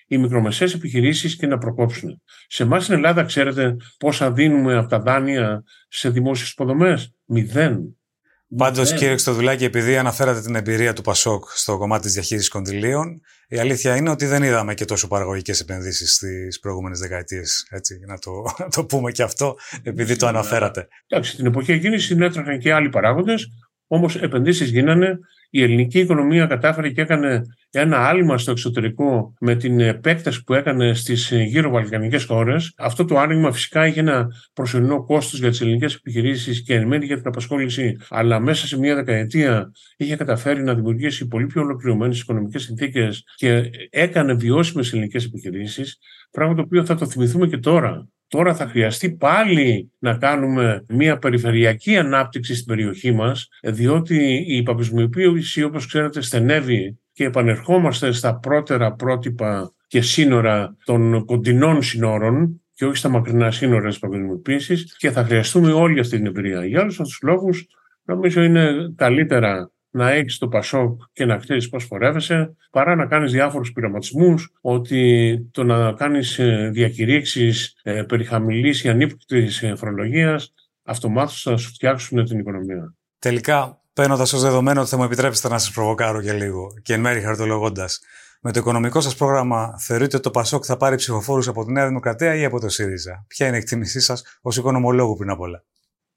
οι 0.08 0.18
μικρομεσαίες 0.18 0.74
επιχειρήσεις 0.74 1.36
και 1.36 1.48
να 1.48 1.58
προκόψουν. 1.58 2.22
Σε 2.48 2.64
εμάς 2.64 2.84
στην 2.84 2.96
Ελλάδα, 2.96 3.24
ξέρετε 3.24 3.76
πόσα 3.98 4.32
δίνουμε 4.32 4.76
από 4.76 4.90
τα 4.90 5.00
δάνεια 5.00 5.64
σε 5.88 6.10
δημόσιες 6.10 6.52
υποδομές; 6.52 7.14
Μηδέν. 7.26 7.98
Πάντως, 8.56 8.94
κύριε 8.94 9.16
Ξτοδουλάκη, 9.16 9.64
επειδή 9.64 9.98
αναφέρατε 9.98 10.42
την 10.42 10.56
εμπειρία 10.56 10.94
του 10.94 11.02
Πασόκ 11.02 11.44
στο 11.50 11.78
κομμάτι 11.78 12.04
της 12.04 12.14
διαχείρισης 12.14 12.50
κονδυλίων, 12.50 13.22
η 13.48 13.58
αλήθεια 13.58 13.96
είναι 13.96 14.10
ότι 14.10 14.26
δεν 14.26 14.44
είδαμε 14.44 14.74
και 14.74 14.86
τόσο 14.86 15.08
παραγωγικές 15.08 15.60
επενδύσεις 15.60 16.14
στις 16.14 16.60
προηγούμενες 16.60 17.00
δεκαετίες. 17.00 17.68
Να 18.08 18.18
το, 18.18 18.32
να 18.64 18.68
το 18.70 18.86
πούμε 18.86 19.12
και 19.12 19.24
αυτό, 19.24 19.56
επειδή 19.84 20.16
το 20.16 20.28
αναφέρατε. 20.28 20.88
Εντάξει, 21.08 21.32
στην 21.32 21.46
εποχή 21.46 21.72
εκείνη 21.72 22.00
συνέτρεχαν 22.00 22.60
και 22.60 22.74
άλλοι 22.74 22.90
παράγοντες, 22.90 23.48
όμως 23.88 24.16
επενδύσεις 24.16 24.70
γίνανε 24.70 25.20
η 25.50 25.64
ελληνική 25.64 26.00
οικονομία 26.00 26.46
κατάφερε 26.46 26.90
και 26.90 27.02
έκανε 27.02 27.42
ένα 27.72 28.08
άλμα 28.08 28.38
στο 28.38 28.52
εξωτερικό 28.52 29.34
με 29.40 29.56
την 29.56 29.80
επέκταση 29.80 30.44
που 30.44 30.54
έκανε 30.54 30.94
στις 30.94 31.32
γύρω 31.32 31.70
βαλκανικές 31.70 32.24
χώρες. 32.24 32.74
Αυτό 32.78 33.06
το 33.06 33.20
άνοιγμα 33.20 33.52
φυσικά 33.52 33.88
είχε 33.88 34.00
ένα 34.00 34.28
προσωρινό 34.54 35.04
κόστος 35.06 35.40
για 35.40 35.50
τις 35.50 35.62
ελληνικές 35.62 35.96
επιχειρήσεις 35.96 36.64
και 36.64 36.74
εν 36.74 37.02
για 37.02 37.18
την 37.18 37.28
απασχόληση, 37.28 37.98
αλλά 38.10 38.40
μέσα 38.40 38.68
σε 38.68 38.80
μια 38.80 38.96
δεκαετία 38.96 39.72
είχε 39.98 40.16
καταφέρει 40.16 40.64
να 40.64 40.76
δημιουργήσει 40.76 41.28
πολύ 41.28 41.46
πιο 41.46 41.62
ολοκληρωμένες 41.62 42.20
οικονομικές 42.20 42.64
συνθήκες 42.64 43.24
και 43.36 43.70
έκανε 43.90 44.34
βιώσιμες 44.34 44.94
ελληνικές 44.94 45.26
επιχειρήσεις. 45.26 45.98
Πράγμα 46.32 46.56
το 46.56 46.62
οποίο 46.62 46.86
θα 46.86 46.96
το 46.96 47.06
θυμηθούμε 47.06 47.48
και 47.48 47.58
τώρα. 47.58 48.08
Τώρα 48.28 48.56
θα 48.56 48.68
χρειαστεί 48.68 49.12
πάλι 49.12 49.92
να 50.00 50.18
κάνουμε 50.18 50.86
μια 50.90 51.18
περιφερειακή 51.18 51.98
ανάπτυξη 51.98 52.54
στην 52.54 52.66
περιοχή 52.66 53.12
μας, 53.12 53.48
διότι 53.64 54.46
η 54.48 54.64
παγκοσμιοποίηση, 54.64 55.64
όπως 55.64 55.88
ξέρετε, 55.88 56.22
στενεύει 56.22 57.00
και 57.14 57.24
επανερχόμαστε 57.24 58.12
στα 58.12 58.40
πρώτερα 58.40 58.94
πρότυπα 58.94 59.74
και 59.88 60.02
σύνορα 60.02 60.76
των 60.86 61.26
κοντινών 61.26 61.84
σύνορων 61.84 62.62
και 62.74 62.86
όχι 62.86 62.98
στα 62.98 63.10
μακρινά 63.10 63.52
σύνορα 63.52 63.88
της 63.88 64.00
παγκοσμιοποίησης 64.00 64.96
και 64.98 65.12
θα 65.12 65.24
χρειαστούμε 65.24 65.72
όλη 65.72 66.00
αυτή 66.00 66.16
την 66.16 66.26
εμπειρία. 66.26 66.66
Για 66.66 66.82
όλους 66.82 67.00
αυτούς 67.00 67.18
τους 67.18 67.30
λόγους, 67.30 67.68
νομίζω 68.04 68.44
είναι 68.44 68.94
καλύτερα 68.96 69.72
να 69.98 70.12
έχεις 70.12 70.38
το 70.38 70.48
Πασόκ 70.48 71.02
και 71.14 71.26
να 71.26 71.38
ξέρεις 71.38 71.70
πώς 71.70 71.84
φορεύεσαι, 71.84 72.56
παρά 72.72 72.96
να 72.96 73.06
κάνεις 73.06 73.32
διάφορους 73.32 73.72
πειραματισμούς 73.72 74.54
ότι 74.62 75.40
το 75.52 75.64
να 75.64 75.94
κάνεις 75.94 76.40
ε, 76.40 76.70
διακηρύξεις 76.74 77.80
ε, 77.84 78.04
περί 78.04 78.24
χαμηλής 78.24 78.84
ή 78.84 78.90
ανύποπτη 78.90 79.48
ε, 79.62 79.76
φορολογίας 79.76 80.54
αυτομάτως 80.84 81.42
θα 81.42 81.58
σου 81.58 81.70
φτιάξουν 81.70 82.26
την 82.26 82.40
οικονομία. 82.40 82.96
Τελικά, 83.20 83.82
παίρνοντας 83.94 84.34
ως 84.34 84.42
δεδομένο 84.42 84.82
ότι 84.82 84.90
θα 84.90 84.98
μου 84.98 85.04
επιτρέψετε 85.04 85.48
να 85.48 85.58
σας 85.58 85.72
προβοκάρω 85.72 86.22
και 86.22 86.34
λίγο 86.34 86.68
και 86.82 86.94
εν 86.94 87.00
μέρει 87.00 87.22
χαρτολογώντας, 87.22 88.00
με 88.42 88.52
το 88.52 88.60
οικονομικό 88.60 89.02
σας 89.02 89.16
πρόγραμμα 89.16 89.80
θεωρείτε 89.80 90.16
ότι 90.16 90.24
το 90.26 90.32
Πασόκ 90.32 90.64
θα 90.68 90.78
πάρει 90.78 90.96
ψηφοφόρους 90.96 91.48
από 91.48 91.66
τη 91.66 91.72
Νέα 91.72 91.88
Δημοκρατία 91.88 92.36
ή 92.36 92.46
από 92.46 92.60
το 92.60 92.70
ΣΥΡΙΖΑ; 92.70 93.26
Ποια 93.28 93.48
είναι 93.48 93.56
η 93.56 93.60
εκτίμησή 93.60 94.00
σας 94.00 94.24
ως 94.42 94.58
οικονομολόγου 94.58 95.16
πριν 95.16 95.30
απ' 95.30 95.40
όλα; 95.40 95.64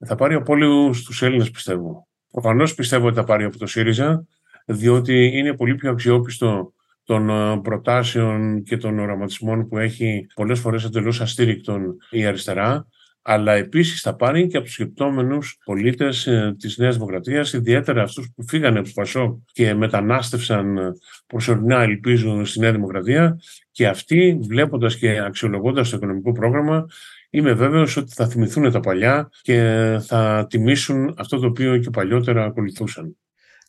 Θα 0.06 0.14
πάρει 0.14 0.34
από 0.34 0.52
όλου 0.52 0.90
του 0.90 1.24
Έλληνες, 1.24 1.50
πιστεύω. 1.50 2.08
Προφανώς 2.30 2.74
πιστεύω 2.74 3.06
ότι 3.06 3.16
θα 3.16 3.24
πάρει 3.24 3.44
από 3.44 3.58
το 3.58 3.66
ΣΥΡΙΖΑ, 3.66 4.26
διότι 4.64 5.38
είναι 5.38 5.54
πολύ 5.54 5.74
πιο 5.74 5.90
αξιόπιστο 5.90 6.72
των 7.04 7.30
ε, 7.30 7.60
προτάσεων 7.62 8.62
και 8.62 8.76
των 8.76 8.98
οραματισμών 8.98 9.68
που 9.68 9.78
έχει 9.78 10.26
πολλές 10.34 10.60
φορές 10.60 10.84
εντελώς 10.84 11.20
αστήρικτον 11.20 11.96
η 12.10 12.24
αριστερά 12.24 12.86
αλλά 13.22 13.52
επίσης 13.52 14.00
θα 14.00 14.16
πάρει 14.16 14.46
και 14.46 14.56
από 14.56 14.66
τους 14.66 14.74
σκεπτόμενους 14.74 15.58
πολίτες 15.64 16.26
ε, 16.26 16.54
της 16.58 16.78
Νέας 16.78 16.94
Δημοκρατίας, 16.94 17.52
ιδιαίτερα 17.52 18.02
αυτούς 18.02 18.30
που 18.34 18.44
φύγανε 18.48 18.78
από 18.78 18.88
το 18.88 18.94
Πασό 18.94 19.42
και 19.52 19.74
μετανάστευσαν 19.74 20.76
ε, 20.76 20.92
προσωρινά, 21.26 21.82
ελπίζουν, 21.82 22.46
στη 22.46 22.60
Νέα 22.60 22.72
Δημοκρατία. 22.72 23.40
Και 23.70 23.86
αυτοί, 23.86 24.38
βλέποντας 24.42 24.96
και 24.96 25.20
αξιολογώντας 25.20 25.90
το 25.90 25.96
οικονομικό 25.96 26.32
πρόγραμμα, 26.32 26.86
είμαι 27.30 27.52
βέβαιος 27.52 27.96
ότι 27.96 28.12
θα 28.14 28.28
θυμηθούν 28.28 28.72
τα 28.72 28.80
παλιά 28.80 29.30
και 29.42 29.60
θα 30.06 30.46
τιμήσουν 30.48 31.14
αυτό 31.18 31.38
το 31.38 31.46
οποίο 31.46 31.78
και 31.78 31.90
παλιότερα 31.90 32.44
ακολουθούσαν. 32.44 33.16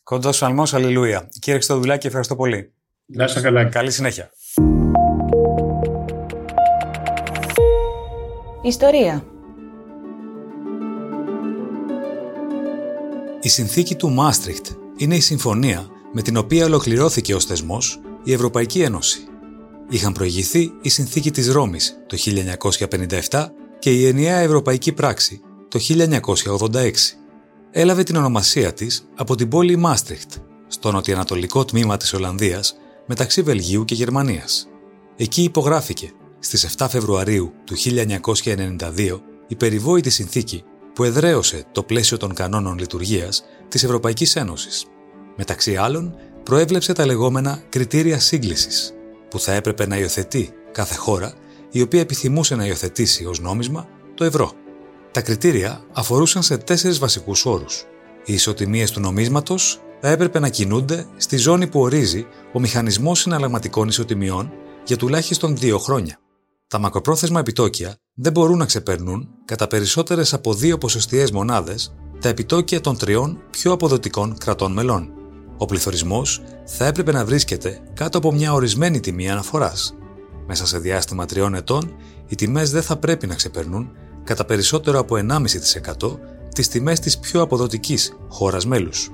Κοντός 0.02 0.42
αλμός, 0.42 0.74
αλληλούια. 0.74 1.28
Κύριε 1.38 1.54
Χρυστοδουλάκη, 1.54 2.06
ευχαριστώ 2.06 2.36
πολύ. 2.36 2.72
Να 3.06 3.24
είστε 3.24 3.40
καλά. 3.40 3.64
Καλή 3.64 3.90
συνέχεια. 3.90 4.30
Ιστορία. 8.62 9.24
Η 13.40 13.48
συνθήκη 13.48 13.96
του 13.96 14.10
Μάστριχτ 14.10 14.66
είναι 14.96 15.14
η 15.14 15.20
συμφωνία 15.20 15.86
με 16.12 16.22
την 16.22 16.36
οποία 16.36 16.64
ολοκληρώθηκε 16.64 17.34
ως 17.34 17.44
θεσμός 17.44 18.00
η 18.24 18.32
Ευρωπαϊκή 18.32 18.82
Ένωση. 18.82 19.26
Είχαν 19.92 20.12
προηγηθεί 20.12 20.72
η 20.82 20.88
συνθήκη 20.88 21.30
της 21.30 21.48
Ρώμης 21.48 21.96
το 22.06 22.16
1957 23.30 23.46
και 23.78 23.90
η 23.90 24.06
ενιαία 24.06 24.38
Ευρωπαϊκή 24.38 24.92
Πράξη 24.92 25.40
το 25.68 25.80
1986. 26.72 26.90
Έλαβε 27.70 28.02
την 28.02 28.16
ονομασία 28.16 28.72
της 28.72 29.08
από 29.16 29.34
την 29.34 29.48
πόλη 29.48 29.76
Μάστριχτ, 29.76 30.32
στο 30.66 30.90
νοτιοανατολικό 30.90 31.64
τμήμα 31.64 31.96
της 31.96 32.12
Ολλανδίας, 32.12 32.74
μεταξύ 33.06 33.42
Βελγίου 33.42 33.84
και 33.84 33.94
Γερμανίας. 33.94 34.68
Εκεί 35.16 35.42
υπογράφηκε 35.42 36.12
στις 36.38 36.64
7 36.64 36.86
Φεβρουαρίου 36.88 37.52
του 37.64 37.76
1992 37.76 39.20
η 39.48 39.56
περιβόητη 39.56 40.10
συνθήκη 40.10 40.64
που 40.94 41.04
εδραίωσε 41.04 41.64
το 41.72 41.82
πλαίσιο 41.82 42.16
των 42.16 42.34
κανόνων 42.34 42.78
λειτουργίας 42.78 43.44
της 43.68 43.84
Ευρωπαϊκής 43.84 44.36
Ένωσης. 44.36 44.84
Μεταξύ 45.36 45.76
άλλων, 45.76 46.14
προέβλεψε 46.42 46.92
τα 46.92 47.06
λεγόμενα 47.06 47.62
κριτήρια 47.68 48.20
σύγκλησης, 48.20 48.94
που 49.32 49.40
θα 49.40 49.52
έπρεπε 49.52 49.86
να 49.86 49.98
υιοθετεί 49.98 50.50
κάθε 50.72 50.94
χώρα 50.94 51.34
η 51.70 51.82
οποία 51.82 52.00
επιθυμούσε 52.00 52.54
να 52.54 52.66
υιοθετήσει 52.66 53.26
ως 53.26 53.40
νόμισμα 53.40 53.88
το 54.14 54.24
ευρώ. 54.24 54.52
Τα 55.10 55.20
κριτήρια 55.20 55.84
αφορούσαν 55.92 56.42
σε 56.42 56.56
τέσσερις 56.56 56.98
βασικούς 56.98 57.46
όρους. 57.46 57.84
Οι 58.24 58.32
ισοτιμίες 58.32 58.90
του 58.90 59.00
νομίσματος 59.00 59.80
θα 60.00 60.08
έπρεπε 60.08 60.38
να 60.38 60.48
κινούνται 60.48 61.06
στη 61.16 61.36
ζώνη 61.36 61.66
που 61.66 61.80
ορίζει 61.80 62.26
ο 62.52 62.60
Μηχανισμός 62.60 63.20
Συναλλαγματικών 63.20 63.88
Ισοτιμιών 63.88 64.52
για 64.84 64.96
τουλάχιστον 64.96 65.56
δύο 65.56 65.78
χρόνια. 65.78 66.18
Τα 66.68 66.78
μακροπρόθεσμα 66.78 67.40
επιτόκια 67.40 67.96
δεν 68.14 68.32
μπορούν 68.32 68.58
να 68.58 68.66
ξεπερνούν 68.66 69.28
κατά 69.44 69.66
περισσότερες 69.66 70.32
από 70.32 70.54
δύο 70.54 70.78
ποσοστιαίες 70.78 71.30
μονάδες 71.30 71.94
τα 72.20 72.28
επιτόκια 72.28 72.80
των 72.80 72.96
τριών 72.96 73.42
πιο 73.50 73.72
αποδοτικών 73.72 74.38
κρατών 74.38 74.72
μελών. 74.72 75.21
Ο 75.62 75.64
πληθωρισμός 75.64 76.42
θα 76.64 76.86
έπρεπε 76.86 77.12
να 77.12 77.24
βρίσκεται 77.24 77.80
κάτω 77.94 78.18
από 78.18 78.32
μια 78.32 78.52
ορισμένη 78.52 79.00
τιμή 79.00 79.30
αναφοράς. 79.30 79.94
Μέσα 80.46 80.66
σε 80.66 80.78
διάστημα 80.78 81.26
τριών 81.26 81.54
ετών, 81.54 81.94
οι 82.28 82.34
τιμές 82.34 82.70
δεν 82.70 82.82
θα 82.82 82.96
πρέπει 82.96 83.26
να 83.26 83.34
ξεπερνούν 83.34 83.90
κατά 84.24 84.44
περισσότερο 84.44 84.98
από 84.98 85.16
1,5% 85.16 86.18
τις 86.54 86.68
τιμές 86.68 87.00
της 87.00 87.18
πιο 87.18 87.40
αποδοτικής 87.40 88.16
χώρας 88.28 88.66
μέλους. 88.66 89.10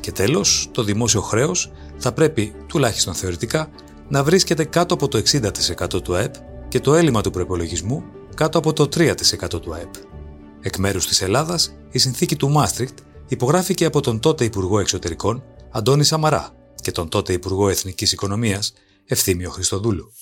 Και 0.00 0.12
τέλος, 0.12 0.68
το 0.72 0.82
δημόσιο 0.82 1.20
χρέος 1.20 1.72
θα 1.96 2.12
πρέπει, 2.12 2.54
τουλάχιστον 2.66 3.14
θεωρητικά, 3.14 3.68
να 4.08 4.24
βρίσκεται 4.24 4.64
κάτω 4.64 4.94
από 4.94 5.08
το 5.08 5.18
60% 5.18 6.02
του 6.02 6.14
ΑΕΠ 6.14 6.34
και 6.68 6.80
το 6.80 6.94
έλλειμμα 6.94 7.20
του 7.20 7.30
προπολογισμού 7.30 8.04
κάτω 8.34 8.58
από 8.58 8.72
το 8.72 8.88
3% 8.88 9.60
του 9.60 9.74
ΑΕΠ. 9.74 9.94
Εκ 10.60 10.76
μέρους 10.76 11.06
της 11.06 11.22
Ελλάδας, 11.22 11.74
η 11.90 11.98
συνθήκη 11.98 12.36
του 12.36 12.50
Μάστρικτ 12.50 12.98
υπογράφηκε 13.28 13.84
από 13.84 14.00
τον 14.00 14.20
τότε 14.20 14.44
Υπουργό 14.44 14.78
Εξωτερικών 14.78 15.42
Αντώνη 15.74 16.04
Σαμαρά 16.04 16.48
και 16.74 16.90
τον 16.90 17.08
τότε 17.08 17.32
Υπουργό 17.32 17.68
Εθνικής 17.68 18.12
Οικονομίας 18.12 18.72
Ευθύμιο 19.06 19.50
Χριστοδούλου. 19.50 20.12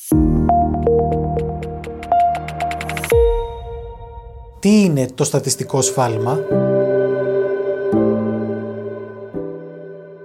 Τι 4.61 4.81
είναι 4.81 5.07
το 5.15 5.25
στατιστικό 5.25 5.83
σφάλμα; 5.83 6.39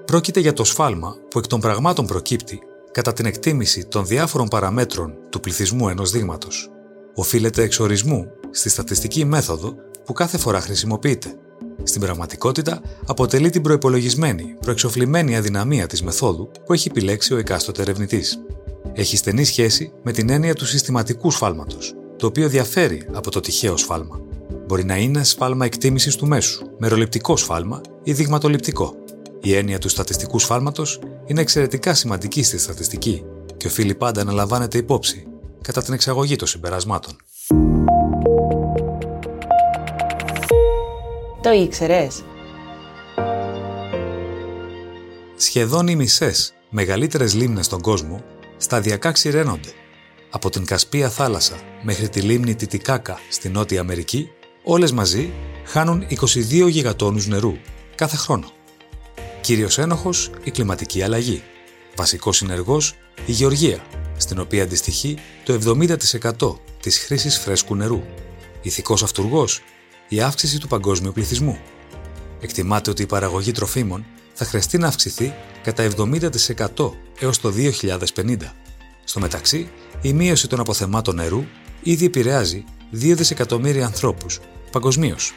Πρόκειται 0.05 0.39
για 0.39 0.53
το 0.53 0.63
σφάλμα 0.63 1.15
που 1.29 1.39
εκ 1.39 1.47
των 1.47 1.59
πραγμάτων 1.59 2.05
προκύπτει 2.05 2.59
κατά 2.91 3.13
την 3.13 3.25
εκτίμηση 3.25 3.85
των 3.85 4.05
διάφορων 4.05 4.47
παραμέτρων 4.47 5.13
του 5.29 5.39
πληθυσμού 5.39 5.89
ενός 5.89 6.11
δείγματος. 6.11 6.69
Οφείλεται 7.15 7.61
εξορισμού 7.61 8.27
στη 8.51 8.69
στατιστική 8.69 9.25
μέθοδο 9.25 9.75
που 10.05 10.13
κάθε 10.13 10.37
φορά 10.37 10.61
χρησιμοποιείται. 10.61 11.39
Στην 11.83 12.01
πραγματικότητα, 12.01 12.81
αποτελεί 13.05 13.49
την 13.49 13.61
προπολογισμένη, 13.61 14.55
προεξοφλημένη 14.59 15.37
αδυναμία 15.37 15.87
της 15.87 16.01
μεθόδου 16.01 16.51
που 16.65 16.73
έχει 16.73 16.87
επιλέξει 16.87 17.33
ο 17.33 17.37
εκάστοτε 17.37 17.81
ερευνητής. 17.81 18.39
Έχει 18.93 19.17
στενή 19.17 19.43
σχέση 19.43 19.91
με 20.03 20.11
την 20.11 20.29
έννοια 20.29 20.53
του 20.53 20.65
συστηματικού 20.65 21.31
σφάλματος, 21.31 21.93
το 22.17 22.27
οποίο 22.27 22.49
διαφέρει 22.49 23.07
από 23.13 23.31
το 23.31 23.39
τυχαίο 23.39 23.77
σφάλμα. 23.77 24.21
Μπορεί 24.67 24.83
να 24.83 24.97
είναι 24.97 25.23
σφάλμα 25.23 25.65
εκτίμησης 25.65 26.15
του 26.15 26.27
μέσου, 26.27 26.65
μεροληπτικό 26.77 27.37
σφάλμα 27.37 27.81
ή 28.03 28.13
δειγματοληπτικό. 28.13 28.95
Η 29.41 29.55
έννοια 29.55 29.79
του 29.79 29.89
στατιστικού 29.89 30.39
σφάλματος 30.39 30.99
είναι 31.25 31.41
εξαιρετικά 31.41 31.93
σημαντική 31.93 32.43
στη 32.43 32.57
στατιστική 32.57 33.23
και 33.57 33.67
οφείλει 33.67 33.95
πάντα 33.95 34.23
να 34.23 34.31
λαμβάνεται 34.31 34.77
υπόψη 34.77 35.27
κατά 35.61 35.83
την 35.83 35.93
εξαγωγή 35.93 36.35
των 36.35 36.47
συμπερασμάτων. 36.47 37.15
Το 41.45 41.51
ήξερες; 41.51 42.23
Σχεδόν 45.35 45.87
οι 45.87 45.95
μισές 45.95 46.53
μεγαλύτερες 46.69 47.33
λίμνες 47.33 47.65
στον 47.65 47.81
κόσμο 47.81 48.23
σταδιακά 48.57 49.11
ξηραίνονται. 49.11 49.73
Από 50.29 50.49
την 50.49 50.65
Κασπία 50.65 51.09
θάλασσα 51.09 51.55
μέχρι 51.81 52.09
τη 52.09 52.21
λίμνη 52.21 52.55
Τιτικάκα 52.55 53.19
στη 53.29 53.49
Νότια 53.49 53.79
Αμερική, 53.79 54.29
όλες 54.63 54.91
μαζί 54.91 55.33
χάνουν 55.65 56.07
22 56.09 56.67
γιγατόνους 56.67 57.27
νερού 57.27 57.53
κάθε 57.95 58.15
χρόνο. 58.15 58.51
Κύριος 59.41 59.77
ένοχος 59.77 60.31
η 60.43 60.51
κλιματική 60.51 61.01
αλλαγή. 61.01 61.43
Βασικός 61.95 62.37
συνεργός 62.37 62.95
η 63.25 63.31
γεωργία, 63.31 63.85
στην 64.17 64.39
οποία 64.39 64.63
αντιστοιχεί 64.63 65.17
το 65.43 65.53
70% 65.53 66.59
της 66.81 66.99
χρήσης 66.99 67.39
φρέσκου 67.39 67.75
νερού. 67.75 68.03
Ηθικός 68.61 69.03
αυτούργος 69.03 69.61
η 70.07 70.21
αύξηση 70.21 70.59
του 70.59 70.67
παγκόσμιου 70.67 71.11
πληθυσμού. 71.11 71.59
Εκτιμάται 72.39 72.89
ότι 72.89 73.01
η 73.01 73.05
παραγωγή 73.05 73.51
τροφίμων 73.51 74.05
θα 74.33 74.45
χρειαστεί 74.45 74.77
να 74.77 74.87
αυξηθεί 74.87 75.33
κατά 75.63 75.87
70% 75.97 76.91
έως 77.19 77.39
το 77.39 77.53
2050. 78.15 78.37
Στο 79.03 79.19
μεταξύ, 79.19 79.69
η 80.01 80.13
μείωση 80.13 80.47
των 80.47 80.59
αποθεμάτων 80.59 81.15
νερού 81.15 81.43
ήδη 81.83 82.05
επηρεάζει 82.05 82.63
2 82.93 82.97
δισεκατομμύρια 83.15 83.85
ανθρώπους 83.85 84.39
παγκοσμίως. 84.71 85.33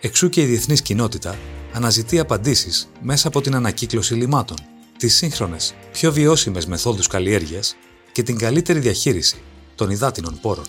Εξού 0.00 0.28
και 0.28 0.40
η 0.40 0.44
διεθνής 0.44 0.82
κοινότητα 0.82 1.38
αναζητεί 1.72 2.18
απαντήσεις 2.18 2.90
μέσα 3.00 3.28
από 3.28 3.40
την 3.40 3.54
ανακύκλωση 3.54 4.14
λιμάτων, 4.14 4.56
τις 4.96 5.16
σύγχρονες, 5.16 5.74
πιο 5.92 6.12
βιώσιμες 6.12 6.66
μεθόδους 6.66 7.06
καλλιέργειας 7.06 7.76
και 8.12 8.22
την 8.22 8.38
καλύτερη 8.38 8.78
διαχείριση 8.78 9.36
των 9.74 9.90
υδάτινων 9.90 10.38
πόρων. 10.40 10.64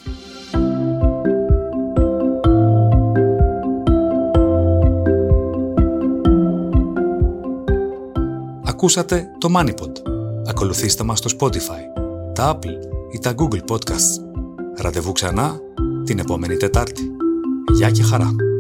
Ακούσατε 8.82 9.32
το 9.38 9.50
MoneyPod, 9.58 9.92
Ακολουθήστε 10.48 11.04
μας 11.04 11.18
στο 11.18 11.30
Spotify, 11.40 12.02
τα 12.34 12.60
Apple 12.60 12.76
ή 13.12 13.20
τα 13.20 13.34
Google 13.38 13.72
Podcasts. 13.72 14.24
Ραντεβού 14.78 15.12
ξανά 15.12 15.60
την 16.06 16.20
επόμενη 16.20 16.58
Τετάρτη. 16.58 17.02
Γεια 17.76 17.90
και 17.90 18.04
χαρά! 18.04 18.51